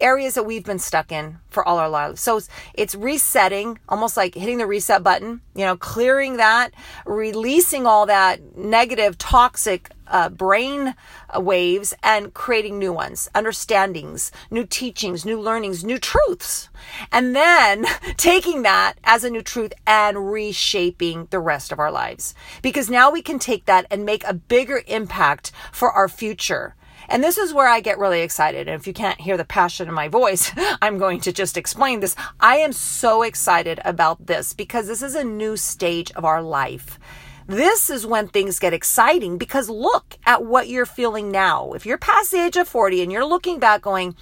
areas 0.01 0.35
that 0.35 0.45
we've 0.45 0.65
been 0.65 0.79
stuck 0.79 1.13
in 1.13 1.39
for 1.49 1.67
all 1.67 1.79
our 1.79 1.89
lives. 1.89 2.21
So 2.21 2.41
it's, 2.75 2.95
resetting, 2.95 3.79
almost 3.89 4.17
like 4.17 4.35
hitting 4.35 4.59
the 4.59 4.67
reset 4.67 5.03
button, 5.03 5.41
you 5.55 5.65
know, 5.65 5.77
clearing 5.77 6.37
that, 6.37 6.73
releasing 7.07 7.87
all 7.87 8.07
that 8.07 8.57
negative, 8.57 9.19
toxic 9.19 9.91
uh, 10.11 10.29
brain 10.29 10.95
waves 11.37 11.95
and 12.03 12.33
creating 12.35 12.79
new 12.79 12.93
ones, 12.93 13.29
understandings, 13.35 14.33
new 14.51 14.65
teachings, 14.65 15.25
new 15.25 15.41
learnings, 15.41 15.85
new 15.85 15.99
truths. 15.99 16.69
And 17.13 17.35
then 17.37 17.87
taking 18.17 18.63
that 18.63 18.95
as 19.05 19.25
a 19.25 19.31
new 19.31 19.43
truth 19.43 19.73
and 19.87 20.31
reshaping 20.31 21.29
the 21.31 21.41
rest 21.41 21.73
of 21.73 21.79
our 21.79 21.93
lives. 21.93 22.35
Because 22.63 22.91
now 22.91 23.11
we 23.11 23.23
can 23.23 23.39
take 23.39 23.67
that 23.67 23.87
and 23.91 24.05
make 24.05 24.25
a 24.25 24.35
bigger 24.35 24.83
impact 24.87 25.53
for 25.73 25.91
our 25.93 26.09
future 26.09 26.75
and 27.09 27.25
this 27.25 27.39
is 27.39 27.55
where 27.55 27.69
I 27.69 27.81
get 27.81 27.99
really 27.99 28.21
excited. 28.21 28.69
And 28.69 28.81
if 28.81 28.87
you 28.87 28.93
can't 28.93 29.21
hear 29.21 29.37
the 29.37 29.45
passion 29.45 29.89
in 29.89 29.95
my 29.95 30.09
voice, 30.09 30.53
I'm 30.83 30.99
going 30.99 31.21
to 31.21 31.33
just 31.33 31.57
explain 31.57 32.01
this. 32.01 32.15
I 32.41 32.59
am 32.59 32.73
so 32.73 33.23
excited 33.23 33.81
about 33.85 34.27
this 34.27 34.53
because 34.53 34.87
this 34.87 35.03
is 35.03 35.15
a 35.15 35.25
new 35.25 35.57
stage 35.57 36.11
of 36.13 36.25
our 36.25 36.43
life. 36.43 36.99
This 37.47 37.89
is 37.89 38.05
when 38.05 38.29
things 38.29 38.59
get 38.59 38.75
exciting 38.75 39.39
because 39.39 39.71
look 39.71 40.19
at 40.27 40.45
what 40.45 40.69
you're 40.69 40.85
feeling 40.85 41.31
now. 41.31 41.73
If 41.73 41.87
you're 41.87 41.97
past 41.97 42.31
the 42.31 42.45
age 42.45 42.57
of 42.57 42.69
40 42.69 43.03
and 43.03 43.11
you're 43.11 43.25
looking 43.25 43.59
back 43.59 43.81
going, 43.81 44.15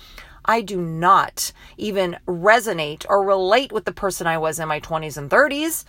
I 0.45 0.61
do 0.61 0.81
not 0.81 1.51
even 1.77 2.19
resonate 2.29 3.05
or 3.09 3.25
relate 3.25 3.73
with 3.73 3.85
the 3.85 3.93
person 3.93 4.29
I 4.29 4.39
was 4.39 4.61
in 4.61 4.69
my 4.69 4.79
20s 4.79 5.17
and 5.17 5.29
30s. 5.29 5.85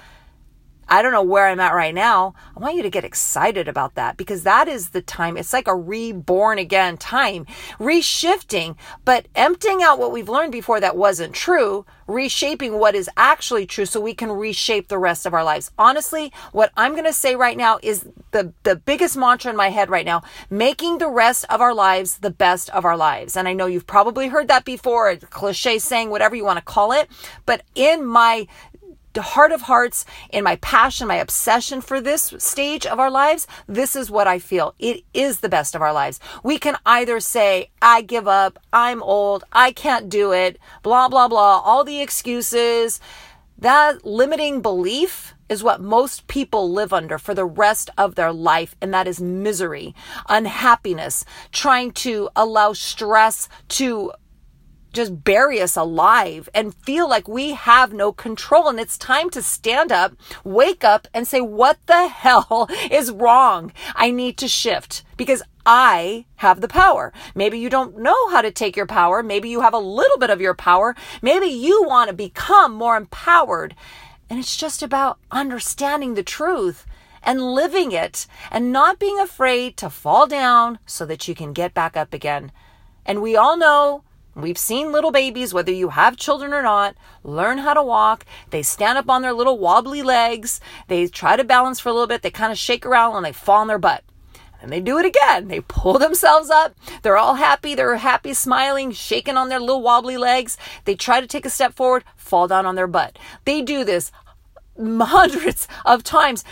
I 0.89 1.01
don't 1.01 1.11
know 1.11 1.23
where 1.23 1.47
I'm 1.47 1.59
at 1.59 1.73
right 1.73 1.93
now. 1.93 2.33
I 2.55 2.59
want 2.59 2.75
you 2.75 2.83
to 2.83 2.89
get 2.89 3.03
excited 3.03 3.67
about 3.67 3.95
that 3.95 4.17
because 4.17 4.43
that 4.43 4.67
is 4.67 4.89
the 4.89 5.01
time. 5.01 5.37
It's 5.37 5.53
like 5.53 5.67
a 5.67 5.75
reborn 5.75 6.59
again 6.59 6.97
time, 6.97 7.45
reshifting, 7.79 8.75
but 9.05 9.27
emptying 9.35 9.83
out 9.83 9.99
what 9.99 10.11
we've 10.11 10.29
learned 10.29 10.51
before 10.51 10.79
that 10.79 10.95
wasn't 10.95 11.33
true, 11.33 11.85
reshaping 12.07 12.79
what 12.79 12.95
is 12.95 13.09
actually 13.17 13.65
true 13.65 13.85
so 13.85 13.99
we 13.99 14.13
can 14.13 14.31
reshape 14.31 14.87
the 14.87 14.97
rest 14.97 15.25
of 15.25 15.33
our 15.33 15.43
lives. 15.43 15.71
Honestly, 15.77 16.31
what 16.51 16.71
I'm 16.77 16.93
going 16.93 17.03
to 17.05 17.13
say 17.13 17.35
right 17.35 17.57
now 17.57 17.79
is 17.83 18.05
the, 18.31 18.53
the 18.63 18.75
biggest 18.75 19.17
mantra 19.17 19.51
in 19.51 19.57
my 19.57 19.69
head 19.69 19.89
right 19.89 20.05
now, 20.05 20.23
making 20.49 20.97
the 20.97 21.09
rest 21.09 21.45
of 21.49 21.61
our 21.61 21.73
lives 21.73 22.19
the 22.19 22.31
best 22.31 22.69
of 22.69 22.85
our 22.85 22.97
lives. 22.97 23.35
And 23.35 23.47
I 23.47 23.53
know 23.53 23.65
you've 23.65 23.87
probably 23.87 24.27
heard 24.27 24.47
that 24.47 24.65
before, 24.65 25.09
a 25.09 25.17
cliche 25.17 25.79
saying, 25.79 26.09
whatever 26.09 26.35
you 26.35 26.45
want 26.45 26.57
to 26.57 26.63
call 26.63 26.91
it. 26.91 27.09
But 27.45 27.63
in 27.75 28.05
my 28.05 28.47
heart 29.21 29.51
of 29.51 29.61
hearts, 29.61 30.05
in 30.29 30.43
my 30.43 30.57
passion, 30.57 31.07
my 31.07 31.15
obsession 31.15 31.81
for 31.81 32.01
this 32.01 32.33
stage 32.37 32.85
of 32.85 32.99
our 32.99 33.11
lives, 33.11 33.47
this 33.67 33.95
is 33.95 34.11
what 34.11 34.27
I 34.27 34.39
feel. 34.39 34.75
It 34.79 35.03
is 35.13 35.39
the 35.39 35.49
best 35.49 35.75
of 35.75 35.81
our 35.81 35.93
lives. 35.93 36.19
We 36.43 36.57
can 36.57 36.77
either 36.85 37.19
say, 37.19 37.69
I 37.81 38.01
give 38.01 38.27
up, 38.27 38.59
I'm 38.71 39.01
old, 39.03 39.43
I 39.51 39.71
can't 39.71 40.09
do 40.09 40.31
it, 40.31 40.59
blah, 40.83 41.09
blah, 41.09 41.27
blah, 41.27 41.59
all 41.59 41.83
the 41.83 42.01
excuses. 42.01 42.99
That 43.57 44.05
limiting 44.05 44.61
belief 44.61 45.33
is 45.49 45.63
what 45.63 45.81
most 45.81 46.27
people 46.27 46.71
live 46.71 46.93
under 46.93 47.17
for 47.17 47.33
the 47.33 47.45
rest 47.45 47.89
of 47.97 48.15
their 48.15 48.33
life, 48.33 48.75
and 48.81 48.93
that 48.93 49.07
is 49.07 49.21
misery, 49.21 49.95
unhappiness, 50.27 51.25
trying 51.51 51.91
to 51.91 52.29
allow 52.35 52.73
stress 52.73 53.47
to 53.69 54.11
just 54.97 55.23
bury 55.23 55.61
us 55.61 55.77
alive 55.77 56.49
and 56.53 56.73
feel 56.73 57.07
like 57.07 57.27
we 57.27 57.53
have 57.53 57.93
no 57.93 58.11
control. 58.11 58.67
And 58.67 58.79
it's 58.79 58.97
time 58.97 59.29
to 59.29 59.41
stand 59.41 59.91
up, 59.91 60.13
wake 60.43 60.83
up 60.83 61.07
and 61.13 61.27
say, 61.27 61.39
what 61.39 61.77
the 61.85 62.07
hell 62.23 62.67
is 62.91 63.11
wrong? 63.11 63.71
I 63.95 64.11
need 64.11 64.37
to 64.39 64.47
shift 64.47 65.03
because 65.15 65.43
I 65.65 66.25
have 66.37 66.61
the 66.61 66.67
power. 66.67 67.13
Maybe 67.35 67.59
you 67.59 67.69
don't 67.69 67.99
know 67.99 68.29
how 68.29 68.41
to 68.41 68.51
take 68.51 68.75
your 68.75 68.87
power. 68.87 69.21
Maybe 69.21 69.49
you 69.49 69.61
have 69.61 69.73
a 69.73 69.79
little 69.79 70.17
bit 70.17 70.31
of 70.31 70.41
your 70.41 70.55
power. 70.55 70.95
Maybe 71.21 71.47
you 71.47 71.83
want 71.83 72.09
to 72.09 72.15
become 72.15 72.73
more 72.73 72.97
empowered. 72.97 73.75
And 74.29 74.39
it's 74.39 74.57
just 74.57 74.81
about 74.81 75.19
understanding 75.31 76.15
the 76.15 76.23
truth 76.23 76.85
and 77.21 77.53
living 77.53 77.91
it 77.91 78.25
and 78.49 78.71
not 78.71 78.99
being 78.99 79.19
afraid 79.19 79.77
to 79.77 79.89
fall 79.89 80.25
down 80.25 80.79
so 80.85 81.05
that 81.05 81.27
you 81.27 81.35
can 81.35 81.53
get 81.53 81.73
back 81.73 81.95
up 81.95 82.13
again. 82.13 82.51
And 83.05 83.21
we 83.21 83.35
all 83.35 83.57
know 83.57 84.03
We've 84.37 84.57
seen 84.57 84.91
little 84.91 85.09
babies, 85.09 85.51
whether 85.51 85.71
you 85.71 85.89
have 85.89 86.15
children 86.15 86.53
or 86.53 86.61
not, 86.61 86.95
learn 87.23 87.57
how 87.57 87.73
to 87.73 87.81
walk. 87.81 88.23
They 88.51 88.61
stand 88.61 88.99
up 88.99 89.09
on 89.09 89.23
their 89.23 89.33
little 89.33 89.57
wobbly 89.57 90.03
legs. 90.03 90.61
They 90.87 91.07
try 91.07 91.35
to 91.35 91.43
balance 91.43 91.79
for 91.79 91.89
a 91.89 91.91
little 91.91 92.05
bit. 92.05 92.21
They 92.21 92.29
kind 92.29 92.51
of 92.51 92.57
shake 92.59 92.85
around 92.85 93.15
and 93.15 93.25
they 93.25 93.31
fall 93.31 93.61
on 93.61 93.67
their 93.67 93.79
butt. 93.79 94.03
And 94.61 94.71
they 94.71 94.79
do 94.79 94.99
it 94.99 95.07
again. 95.07 95.47
They 95.47 95.61
pull 95.61 95.97
themselves 95.97 96.51
up. 96.51 96.75
They're 97.01 97.17
all 97.17 97.33
happy. 97.33 97.73
They're 97.73 97.95
happy, 97.95 98.35
smiling, 98.35 98.91
shaking 98.91 99.37
on 99.37 99.49
their 99.49 99.59
little 99.59 99.81
wobbly 99.81 100.17
legs. 100.17 100.55
They 100.85 100.93
try 100.93 101.19
to 101.19 101.27
take 101.27 101.45
a 101.45 101.49
step 101.49 101.75
forward, 101.75 102.03
fall 102.15 102.47
down 102.47 102.67
on 102.67 102.75
their 102.75 102.85
butt. 102.85 103.17
They 103.45 103.63
do 103.63 103.83
this 103.83 104.11
hundreds 104.79 105.67
of 105.83 106.03
times. 106.03 106.43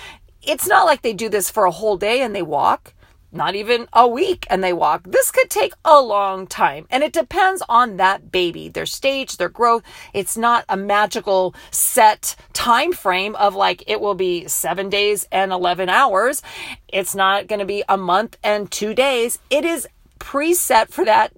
It's 0.42 0.68
not 0.68 0.88
like 0.88 1.04
they 1.04 1.14
do 1.14 1.30
this 1.30 1.52
for 1.52 1.66
a 1.66 1.72
whole 1.72 1.98
day 1.98 2.22
and 2.22 2.36
they 2.36 2.42
walk. 2.42 2.95
Not 3.36 3.56
even 3.56 3.88
a 3.94 4.08
week 4.08 4.48
and 4.50 4.64
they 4.64 4.74
walk. 4.74 5.04
This 5.04 5.30
could 5.32 5.50
take 5.50 5.74
a 5.84 6.02
long 6.02 6.48
time 6.48 6.88
and 6.90 7.04
it 7.04 7.14
depends 7.14 7.62
on 7.68 7.98
that 7.98 8.32
baby, 8.32 8.70
their 8.70 8.86
stage, 8.86 9.38
their 9.38 9.50
growth. 9.50 9.84
It's 10.14 10.38
not 10.38 10.66
a 10.70 10.78
magical 10.78 11.54
set 11.72 12.36
time 12.54 12.94
frame 12.94 13.36
of 13.36 13.56
like 13.56 13.84
it 13.88 14.02
will 14.02 14.16
be 14.16 14.48
7 14.48 14.90
days 14.90 15.28
and 15.32 15.52
11 15.52 15.90
hours. 15.90 16.42
It's 16.88 17.14
not 17.14 17.48
going 17.48 17.60
to 17.60 17.66
be 17.66 17.84
a 17.90 17.98
month 17.98 18.38
and 18.44 18.72
2 18.72 18.94
days. 18.94 19.40
It 19.50 19.66
is 19.66 19.88
preset 20.20 20.90
for 20.90 21.06
that 21.06 21.32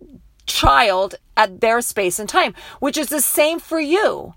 child 0.46 1.16
at 1.36 1.60
their 1.60 1.82
space 1.82 2.20
and 2.20 2.30
time, 2.30 2.54
which 2.80 2.98
is 2.98 3.08
the 3.08 3.22
same 3.22 3.60
for 3.60 3.80
you. 3.80 4.34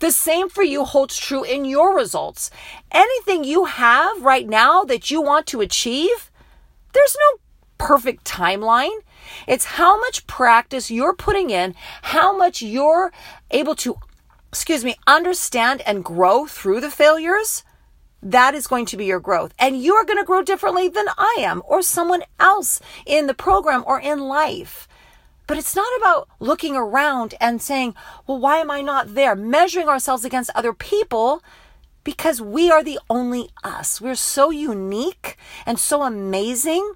The 0.00 0.12
same 0.12 0.48
for 0.48 0.62
you 0.62 0.84
holds 0.84 1.16
true 1.16 1.42
in 1.42 1.64
your 1.64 1.96
results. 1.96 2.52
Anything 2.92 3.42
you 3.42 3.64
have 3.64 4.22
right 4.22 4.48
now 4.48 4.84
that 4.84 5.10
you 5.10 5.20
want 5.20 5.48
to 5.48 5.60
achieve, 5.60 6.30
there's 6.92 7.16
no 7.18 7.40
perfect 7.78 8.24
timeline. 8.24 8.98
It's 9.46 9.64
how 9.64 9.98
much 10.00 10.26
practice 10.26 10.90
you're 10.90 11.14
putting 11.14 11.50
in, 11.50 11.74
how 12.02 12.36
much 12.36 12.60
you're 12.60 13.12
able 13.50 13.74
to, 13.76 13.96
excuse 14.48 14.84
me, 14.84 14.96
understand 15.06 15.82
and 15.86 16.04
grow 16.04 16.46
through 16.46 16.80
the 16.80 16.90
failures. 16.90 17.64
That 18.20 18.54
is 18.54 18.66
going 18.66 18.86
to 18.86 18.96
be 18.96 19.06
your 19.06 19.20
growth. 19.20 19.54
And 19.58 19.80
you're 19.80 20.04
going 20.04 20.18
to 20.18 20.24
grow 20.24 20.42
differently 20.42 20.88
than 20.88 21.06
I 21.16 21.36
am 21.38 21.62
or 21.64 21.82
someone 21.82 22.22
else 22.40 22.80
in 23.06 23.28
the 23.28 23.34
program 23.34 23.84
or 23.86 24.00
in 24.00 24.18
life. 24.18 24.88
But 25.46 25.56
it's 25.56 25.76
not 25.76 25.88
about 25.98 26.28
looking 26.40 26.76
around 26.76 27.34
and 27.40 27.62
saying, 27.62 27.94
well, 28.26 28.38
why 28.38 28.58
am 28.58 28.70
I 28.70 28.82
not 28.82 29.14
there? 29.14 29.34
Measuring 29.34 29.88
ourselves 29.88 30.24
against 30.24 30.50
other 30.54 30.74
people 30.74 31.42
because 32.08 32.40
we 32.40 32.70
are 32.70 32.82
the 32.82 32.98
only 33.10 33.50
us. 33.62 34.00
We're 34.00 34.14
so 34.14 34.48
unique 34.48 35.36
and 35.66 35.78
so 35.78 36.02
amazing 36.02 36.94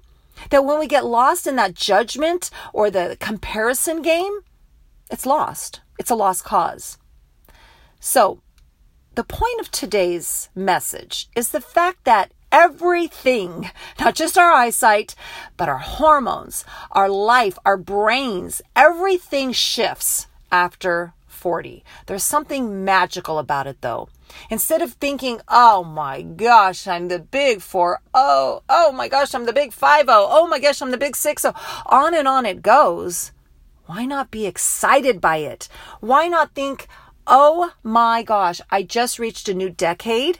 that 0.49 0.65
when 0.65 0.79
we 0.79 0.87
get 0.87 1.05
lost 1.05 1.45
in 1.45 1.55
that 1.57 1.75
judgment 1.75 2.49
or 2.73 2.89
the 2.89 3.15
comparison 3.19 4.01
game, 4.01 4.39
it's 5.11 5.27
lost. 5.27 5.81
It's 5.99 6.09
a 6.09 6.15
lost 6.15 6.43
cause. 6.43 6.97
So, 7.99 8.41
the 9.13 9.23
point 9.23 9.59
of 9.59 9.69
today's 9.69 10.49
message 10.55 11.29
is 11.35 11.49
the 11.49 11.61
fact 11.61 12.05
that 12.05 12.31
everything, 12.51 13.69
not 13.99 14.15
just 14.15 14.35
our 14.35 14.51
eyesight, 14.51 15.13
but 15.57 15.69
our 15.69 15.77
hormones, 15.77 16.65
our 16.89 17.07
life, 17.07 17.59
our 17.63 17.77
brains, 17.77 18.63
everything 18.75 19.51
shifts 19.51 20.25
after 20.51 21.13
40. 21.43 21.83
There's 22.05 22.23
something 22.23 22.85
magical 22.85 23.37
about 23.37 23.67
it 23.67 23.81
though. 23.81 24.07
Instead 24.49 24.81
of 24.81 24.93
thinking, 24.93 25.41
oh 25.49 25.83
my 25.83 26.21
gosh, 26.21 26.87
I'm 26.87 27.09
the 27.09 27.19
big 27.19 27.59
four, 27.59 27.99
oh, 28.13 28.63
oh 28.69 28.93
my 28.93 29.09
gosh, 29.09 29.35
I'm 29.35 29.45
the 29.45 29.51
big 29.51 29.73
five. 29.73 30.05
Oh, 30.07 30.25
oh 30.31 30.47
my 30.47 30.57
gosh, 30.57 30.81
I'm 30.81 30.91
the 30.91 30.97
big 30.97 31.17
six 31.17 31.43
oh, 31.43 31.53
on 31.85 32.15
and 32.15 32.29
on 32.29 32.45
it 32.45 32.61
goes. 32.61 33.33
Why 33.87 34.05
not 34.05 34.31
be 34.31 34.45
excited 34.45 35.19
by 35.19 35.37
it? 35.37 35.67
Why 35.99 36.29
not 36.29 36.55
think, 36.55 36.87
oh 37.27 37.73
my 37.83 38.23
gosh, 38.23 38.61
I 38.71 38.83
just 38.83 39.19
reached 39.19 39.49
a 39.49 39.53
new 39.53 39.69
decade? 39.69 40.39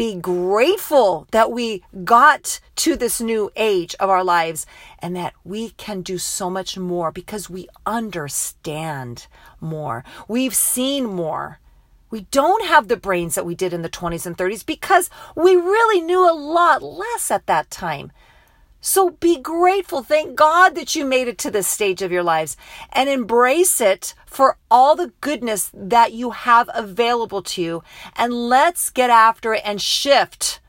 Be 0.00 0.14
grateful 0.14 1.26
that 1.30 1.52
we 1.52 1.82
got 2.04 2.58
to 2.74 2.96
this 2.96 3.20
new 3.20 3.50
age 3.54 3.94
of 4.00 4.08
our 4.08 4.24
lives 4.24 4.64
and 4.98 5.14
that 5.14 5.34
we 5.44 5.72
can 5.72 6.00
do 6.00 6.16
so 6.16 6.48
much 6.48 6.78
more 6.78 7.12
because 7.12 7.50
we 7.50 7.68
understand 7.84 9.26
more. 9.60 10.02
We've 10.26 10.54
seen 10.54 11.04
more. 11.04 11.60
We 12.08 12.22
don't 12.30 12.64
have 12.64 12.88
the 12.88 12.96
brains 12.96 13.34
that 13.34 13.44
we 13.44 13.54
did 13.54 13.74
in 13.74 13.82
the 13.82 13.90
20s 13.90 14.24
and 14.24 14.38
30s 14.38 14.64
because 14.64 15.10
we 15.36 15.54
really 15.54 16.00
knew 16.00 16.26
a 16.26 16.32
lot 16.32 16.82
less 16.82 17.30
at 17.30 17.44
that 17.44 17.70
time. 17.70 18.10
So 18.80 19.10
be 19.10 19.38
grateful. 19.38 20.02
Thank 20.02 20.36
God 20.36 20.74
that 20.74 20.94
you 20.94 21.04
made 21.04 21.28
it 21.28 21.38
to 21.38 21.50
this 21.50 21.68
stage 21.68 22.00
of 22.00 22.12
your 22.12 22.22
lives 22.22 22.56
and 22.92 23.08
embrace 23.08 23.80
it 23.80 24.14
for 24.26 24.56
all 24.70 24.96
the 24.96 25.12
goodness 25.20 25.70
that 25.74 26.12
you 26.12 26.30
have 26.30 26.70
available 26.74 27.42
to 27.42 27.62
you. 27.62 27.82
And 28.16 28.32
let's 28.48 28.88
get 28.90 29.10
after 29.10 29.54
it 29.54 29.62
and 29.64 29.82
shift 29.82 30.60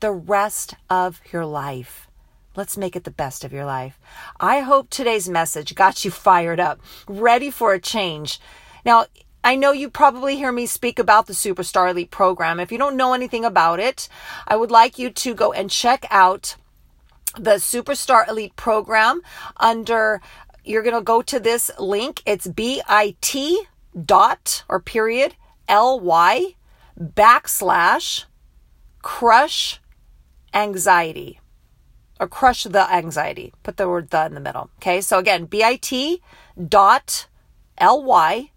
the 0.00 0.12
rest 0.12 0.74
of 0.88 1.20
your 1.30 1.44
life. 1.44 2.08
Let's 2.56 2.76
make 2.76 2.96
it 2.96 3.04
the 3.04 3.10
best 3.10 3.44
of 3.44 3.52
your 3.52 3.66
life. 3.66 3.98
I 4.40 4.60
hope 4.60 4.90
today's 4.90 5.28
message 5.28 5.74
got 5.74 6.04
you 6.04 6.10
fired 6.10 6.58
up, 6.58 6.80
ready 7.06 7.50
for 7.50 7.74
a 7.74 7.80
change. 7.80 8.40
Now, 8.84 9.06
I 9.44 9.54
know 9.54 9.72
you 9.72 9.88
probably 9.88 10.36
hear 10.36 10.52
me 10.52 10.66
speak 10.66 10.98
about 10.98 11.26
the 11.26 11.32
Superstar 11.32 11.90
Elite 11.90 12.10
program. 12.10 12.58
If 12.58 12.72
you 12.72 12.78
don't 12.78 12.96
know 12.96 13.14
anything 13.14 13.44
about 13.44 13.80
it, 13.80 14.08
I 14.48 14.56
would 14.56 14.70
like 14.70 14.98
you 14.98 15.10
to 15.10 15.34
go 15.34 15.52
and 15.52 15.70
check 15.70 16.06
out 16.10 16.56
the 17.36 17.56
Superstar 17.56 18.28
Elite 18.28 18.56
program 18.56 19.20
under 19.56 20.20
you're 20.64 20.82
going 20.82 20.94
to 20.94 21.02
go 21.02 21.22
to 21.22 21.40
this 21.40 21.70
link. 21.78 22.22
It's 22.26 22.46
bit 22.46 22.82
dot 24.04 24.64
or 24.68 24.80
period 24.80 25.34
ly 25.68 26.54
backslash 26.98 28.24
crush 29.02 29.80
anxiety 30.52 31.40
or 32.18 32.28
crush 32.28 32.64
the 32.64 32.92
anxiety. 32.92 33.52
Put 33.62 33.78
the 33.78 33.88
word 33.88 34.10
the 34.10 34.26
in 34.26 34.34
the 34.34 34.40
middle. 34.40 34.70
Okay. 34.78 35.00
So 35.00 35.18
again, 35.18 35.46
bit 35.46 36.20
dot 36.68 37.26
ly 37.80 38.50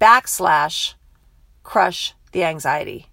backslash 0.00 0.94
crush 1.62 2.14
the 2.32 2.44
anxiety. 2.44 3.06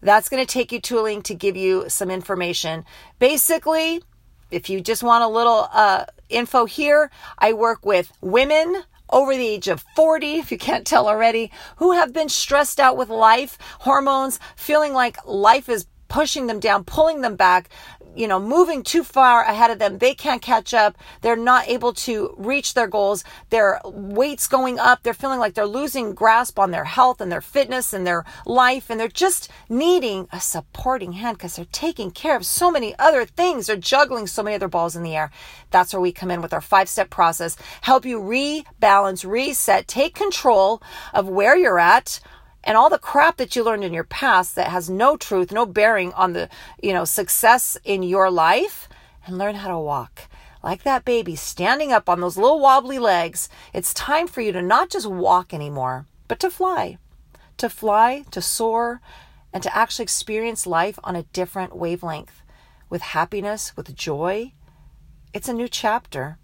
That's 0.00 0.28
going 0.28 0.44
to 0.44 0.52
take 0.52 0.70
you 0.70 0.80
to 0.82 1.00
a 1.00 1.02
link 1.02 1.24
to 1.24 1.34
give 1.34 1.56
you 1.56 1.86
some 1.88 2.10
information. 2.10 2.84
Basically, 3.18 4.02
if 4.50 4.68
you 4.68 4.80
just 4.80 5.02
want 5.02 5.24
a 5.24 5.28
little 5.28 5.68
uh, 5.72 6.04
info 6.28 6.64
here, 6.64 7.10
I 7.38 7.52
work 7.52 7.84
with 7.84 8.12
women 8.20 8.84
over 9.10 9.34
the 9.34 9.46
age 9.46 9.68
of 9.68 9.84
40, 9.94 10.36
if 10.36 10.50
you 10.50 10.58
can't 10.58 10.86
tell 10.86 11.08
already, 11.08 11.50
who 11.76 11.92
have 11.92 12.12
been 12.12 12.28
stressed 12.28 12.80
out 12.80 12.96
with 12.96 13.08
life, 13.08 13.58
hormones, 13.80 14.40
feeling 14.56 14.92
like 14.92 15.24
life 15.26 15.68
is 15.68 15.86
pushing 16.08 16.46
them 16.46 16.60
down, 16.60 16.84
pulling 16.84 17.20
them 17.20 17.36
back, 17.36 17.68
you 18.14 18.28
know, 18.28 18.38
moving 18.38 18.82
too 18.82 19.04
far 19.04 19.42
ahead 19.42 19.70
of 19.70 19.78
them. 19.78 19.98
They 19.98 20.14
can't 20.14 20.42
catch 20.42 20.72
up. 20.72 20.96
They're 21.20 21.36
not 21.36 21.68
able 21.68 21.92
to 21.94 22.34
reach 22.38 22.74
their 22.74 22.86
goals. 22.86 23.24
Their 23.50 23.80
weight's 23.84 24.48
going 24.48 24.78
up. 24.78 25.02
They're 25.02 25.14
feeling 25.14 25.40
like 25.40 25.54
they're 25.54 25.66
losing 25.66 26.14
grasp 26.14 26.58
on 26.58 26.70
their 26.70 26.84
health 26.84 27.20
and 27.20 27.30
their 27.30 27.40
fitness 27.40 27.92
and 27.92 28.06
their 28.06 28.24
life. 28.46 28.90
And 28.90 28.98
they're 28.98 29.08
just 29.08 29.50
needing 29.68 30.28
a 30.32 30.40
supporting 30.40 31.12
hand 31.12 31.38
because 31.38 31.56
they're 31.56 31.66
taking 31.66 32.10
care 32.10 32.36
of 32.36 32.46
so 32.46 32.70
many 32.70 32.94
other 32.98 33.24
things. 33.24 33.66
They're 33.66 33.76
juggling 33.76 34.26
so 34.26 34.42
many 34.42 34.56
other 34.56 34.68
balls 34.68 34.96
in 34.96 35.02
the 35.02 35.16
air. 35.16 35.30
That's 35.70 35.92
where 35.92 36.00
we 36.00 36.12
come 36.12 36.30
in 36.30 36.42
with 36.42 36.52
our 36.52 36.60
five 36.60 36.88
step 36.88 37.10
process, 37.10 37.56
help 37.80 38.04
you 38.04 38.20
rebalance, 38.20 39.28
reset, 39.28 39.88
take 39.88 40.14
control 40.14 40.82
of 41.12 41.28
where 41.28 41.56
you're 41.56 41.78
at 41.78 42.20
and 42.64 42.76
all 42.76 42.90
the 42.90 42.98
crap 42.98 43.36
that 43.36 43.54
you 43.54 43.62
learned 43.62 43.84
in 43.84 43.92
your 43.92 44.04
past 44.04 44.56
that 44.56 44.68
has 44.68 44.90
no 44.90 45.16
truth, 45.16 45.52
no 45.52 45.66
bearing 45.66 46.12
on 46.14 46.32
the, 46.32 46.48
you 46.82 46.92
know, 46.92 47.04
success 47.04 47.76
in 47.84 48.02
your 48.02 48.30
life 48.30 48.88
and 49.26 49.38
learn 49.38 49.56
how 49.56 49.68
to 49.68 49.78
walk. 49.78 50.22
Like 50.62 50.82
that 50.82 51.04
baby 51.04 51.36
standing 51.36 51.92
up 51.92 52.08
on 52.08 52.20
those 52.20 52.38
little 52.38 52.58
wobbly 52.58 52.98
legs, 52.98 53.50
it's 53.74 53.92
time 53.92 54.26
for 54.26 54.40
you 54.40 54.50
to 54.52 54.62
not 54.62 54.88
just 54.88 55.06
walk 55.06 55.52
anymore, 55.52 56.06
but 56.26 56.40
to 56.40 56.50
fly. 56.50 56.96
To 57.58 57.68
fly, 57.68 58.24
to 58.30 58.40
soar, 58.40 59.02
and 59.52 59.62
to 59.62 59.76
actually 59.76 60.04
experience 60.04 60.66
life 60.66 60.98
on 61.04 61.14
a 61.14 61.22
different 61.22 61.76
wavelength 61.76 62.42
with 62.88 63.02
happiness, 63.02 63.76
with 63.76 63.94
joy. 63.94 64.52
It's 65.34 65.48
a 65.48 65.52
new 65.52 65.68
chapter. 65.68 66.38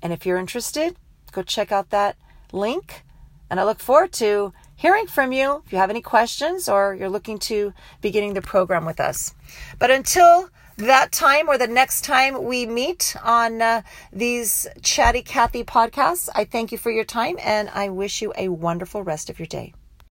And 0.00 0.12
if 0.12 0.24
you're 0.24 0.38
interested, 0.38 0.96
go 1.32 1.42
check 1.42 1.72
out 1.72 1.90
that 1.90 2.16
link. 2.52 3.02
And 3.50 3.58
I 3.58 3.64
look 3.64 3.80
forward 3.80 4.12
to 4.14 4.52
hearing 4.84 5.06
from 5.06 5.32
you 5.32 5.62
if 5.64 5.72
you 5.72 5.78
have 5.78 5.88
any 5.88 6.02
questions 6.02 6.68
or 6.68 6.94
you're 6.94 7.08
looking 7.08 7.38
to 7.38 7.72
beginning 8.02 8.34
the 8.34 8.42
program 8.42 8.84
with 8.84 9.00
us. 9.00 9.32
But 9.78 9.90
until 9.90 10.50
that 10.76 11.10
time 11.10 11.48
or 11.48 11.56
the 11.56 11.66
next 11.66 12.04
time 12.04 12.44
we 12.44 12.66
meet 12.66 13.16
on 13.24 13.62
uh, 13.62 13.80
these 14.12 14.66
Chatty 14.82 15.22
Kathy 15.22 15.64
podcasts, 15.64 16.28
I 16.34 16.44
thank 16.44 16.70
you 16.70 16.76
for 16.76 16.90
your 16.90 17.04
time 17.04 17.36
and 17.42 17.70
I 17.70 17.88
wish 17.88 18.20
you 18.20 18.34
a 18.36 18.48
wonderful 18.48 19.02
rest 19.02 19.30
of 19.30 19.38
your 19.38 19.46
day. 19.46 19.72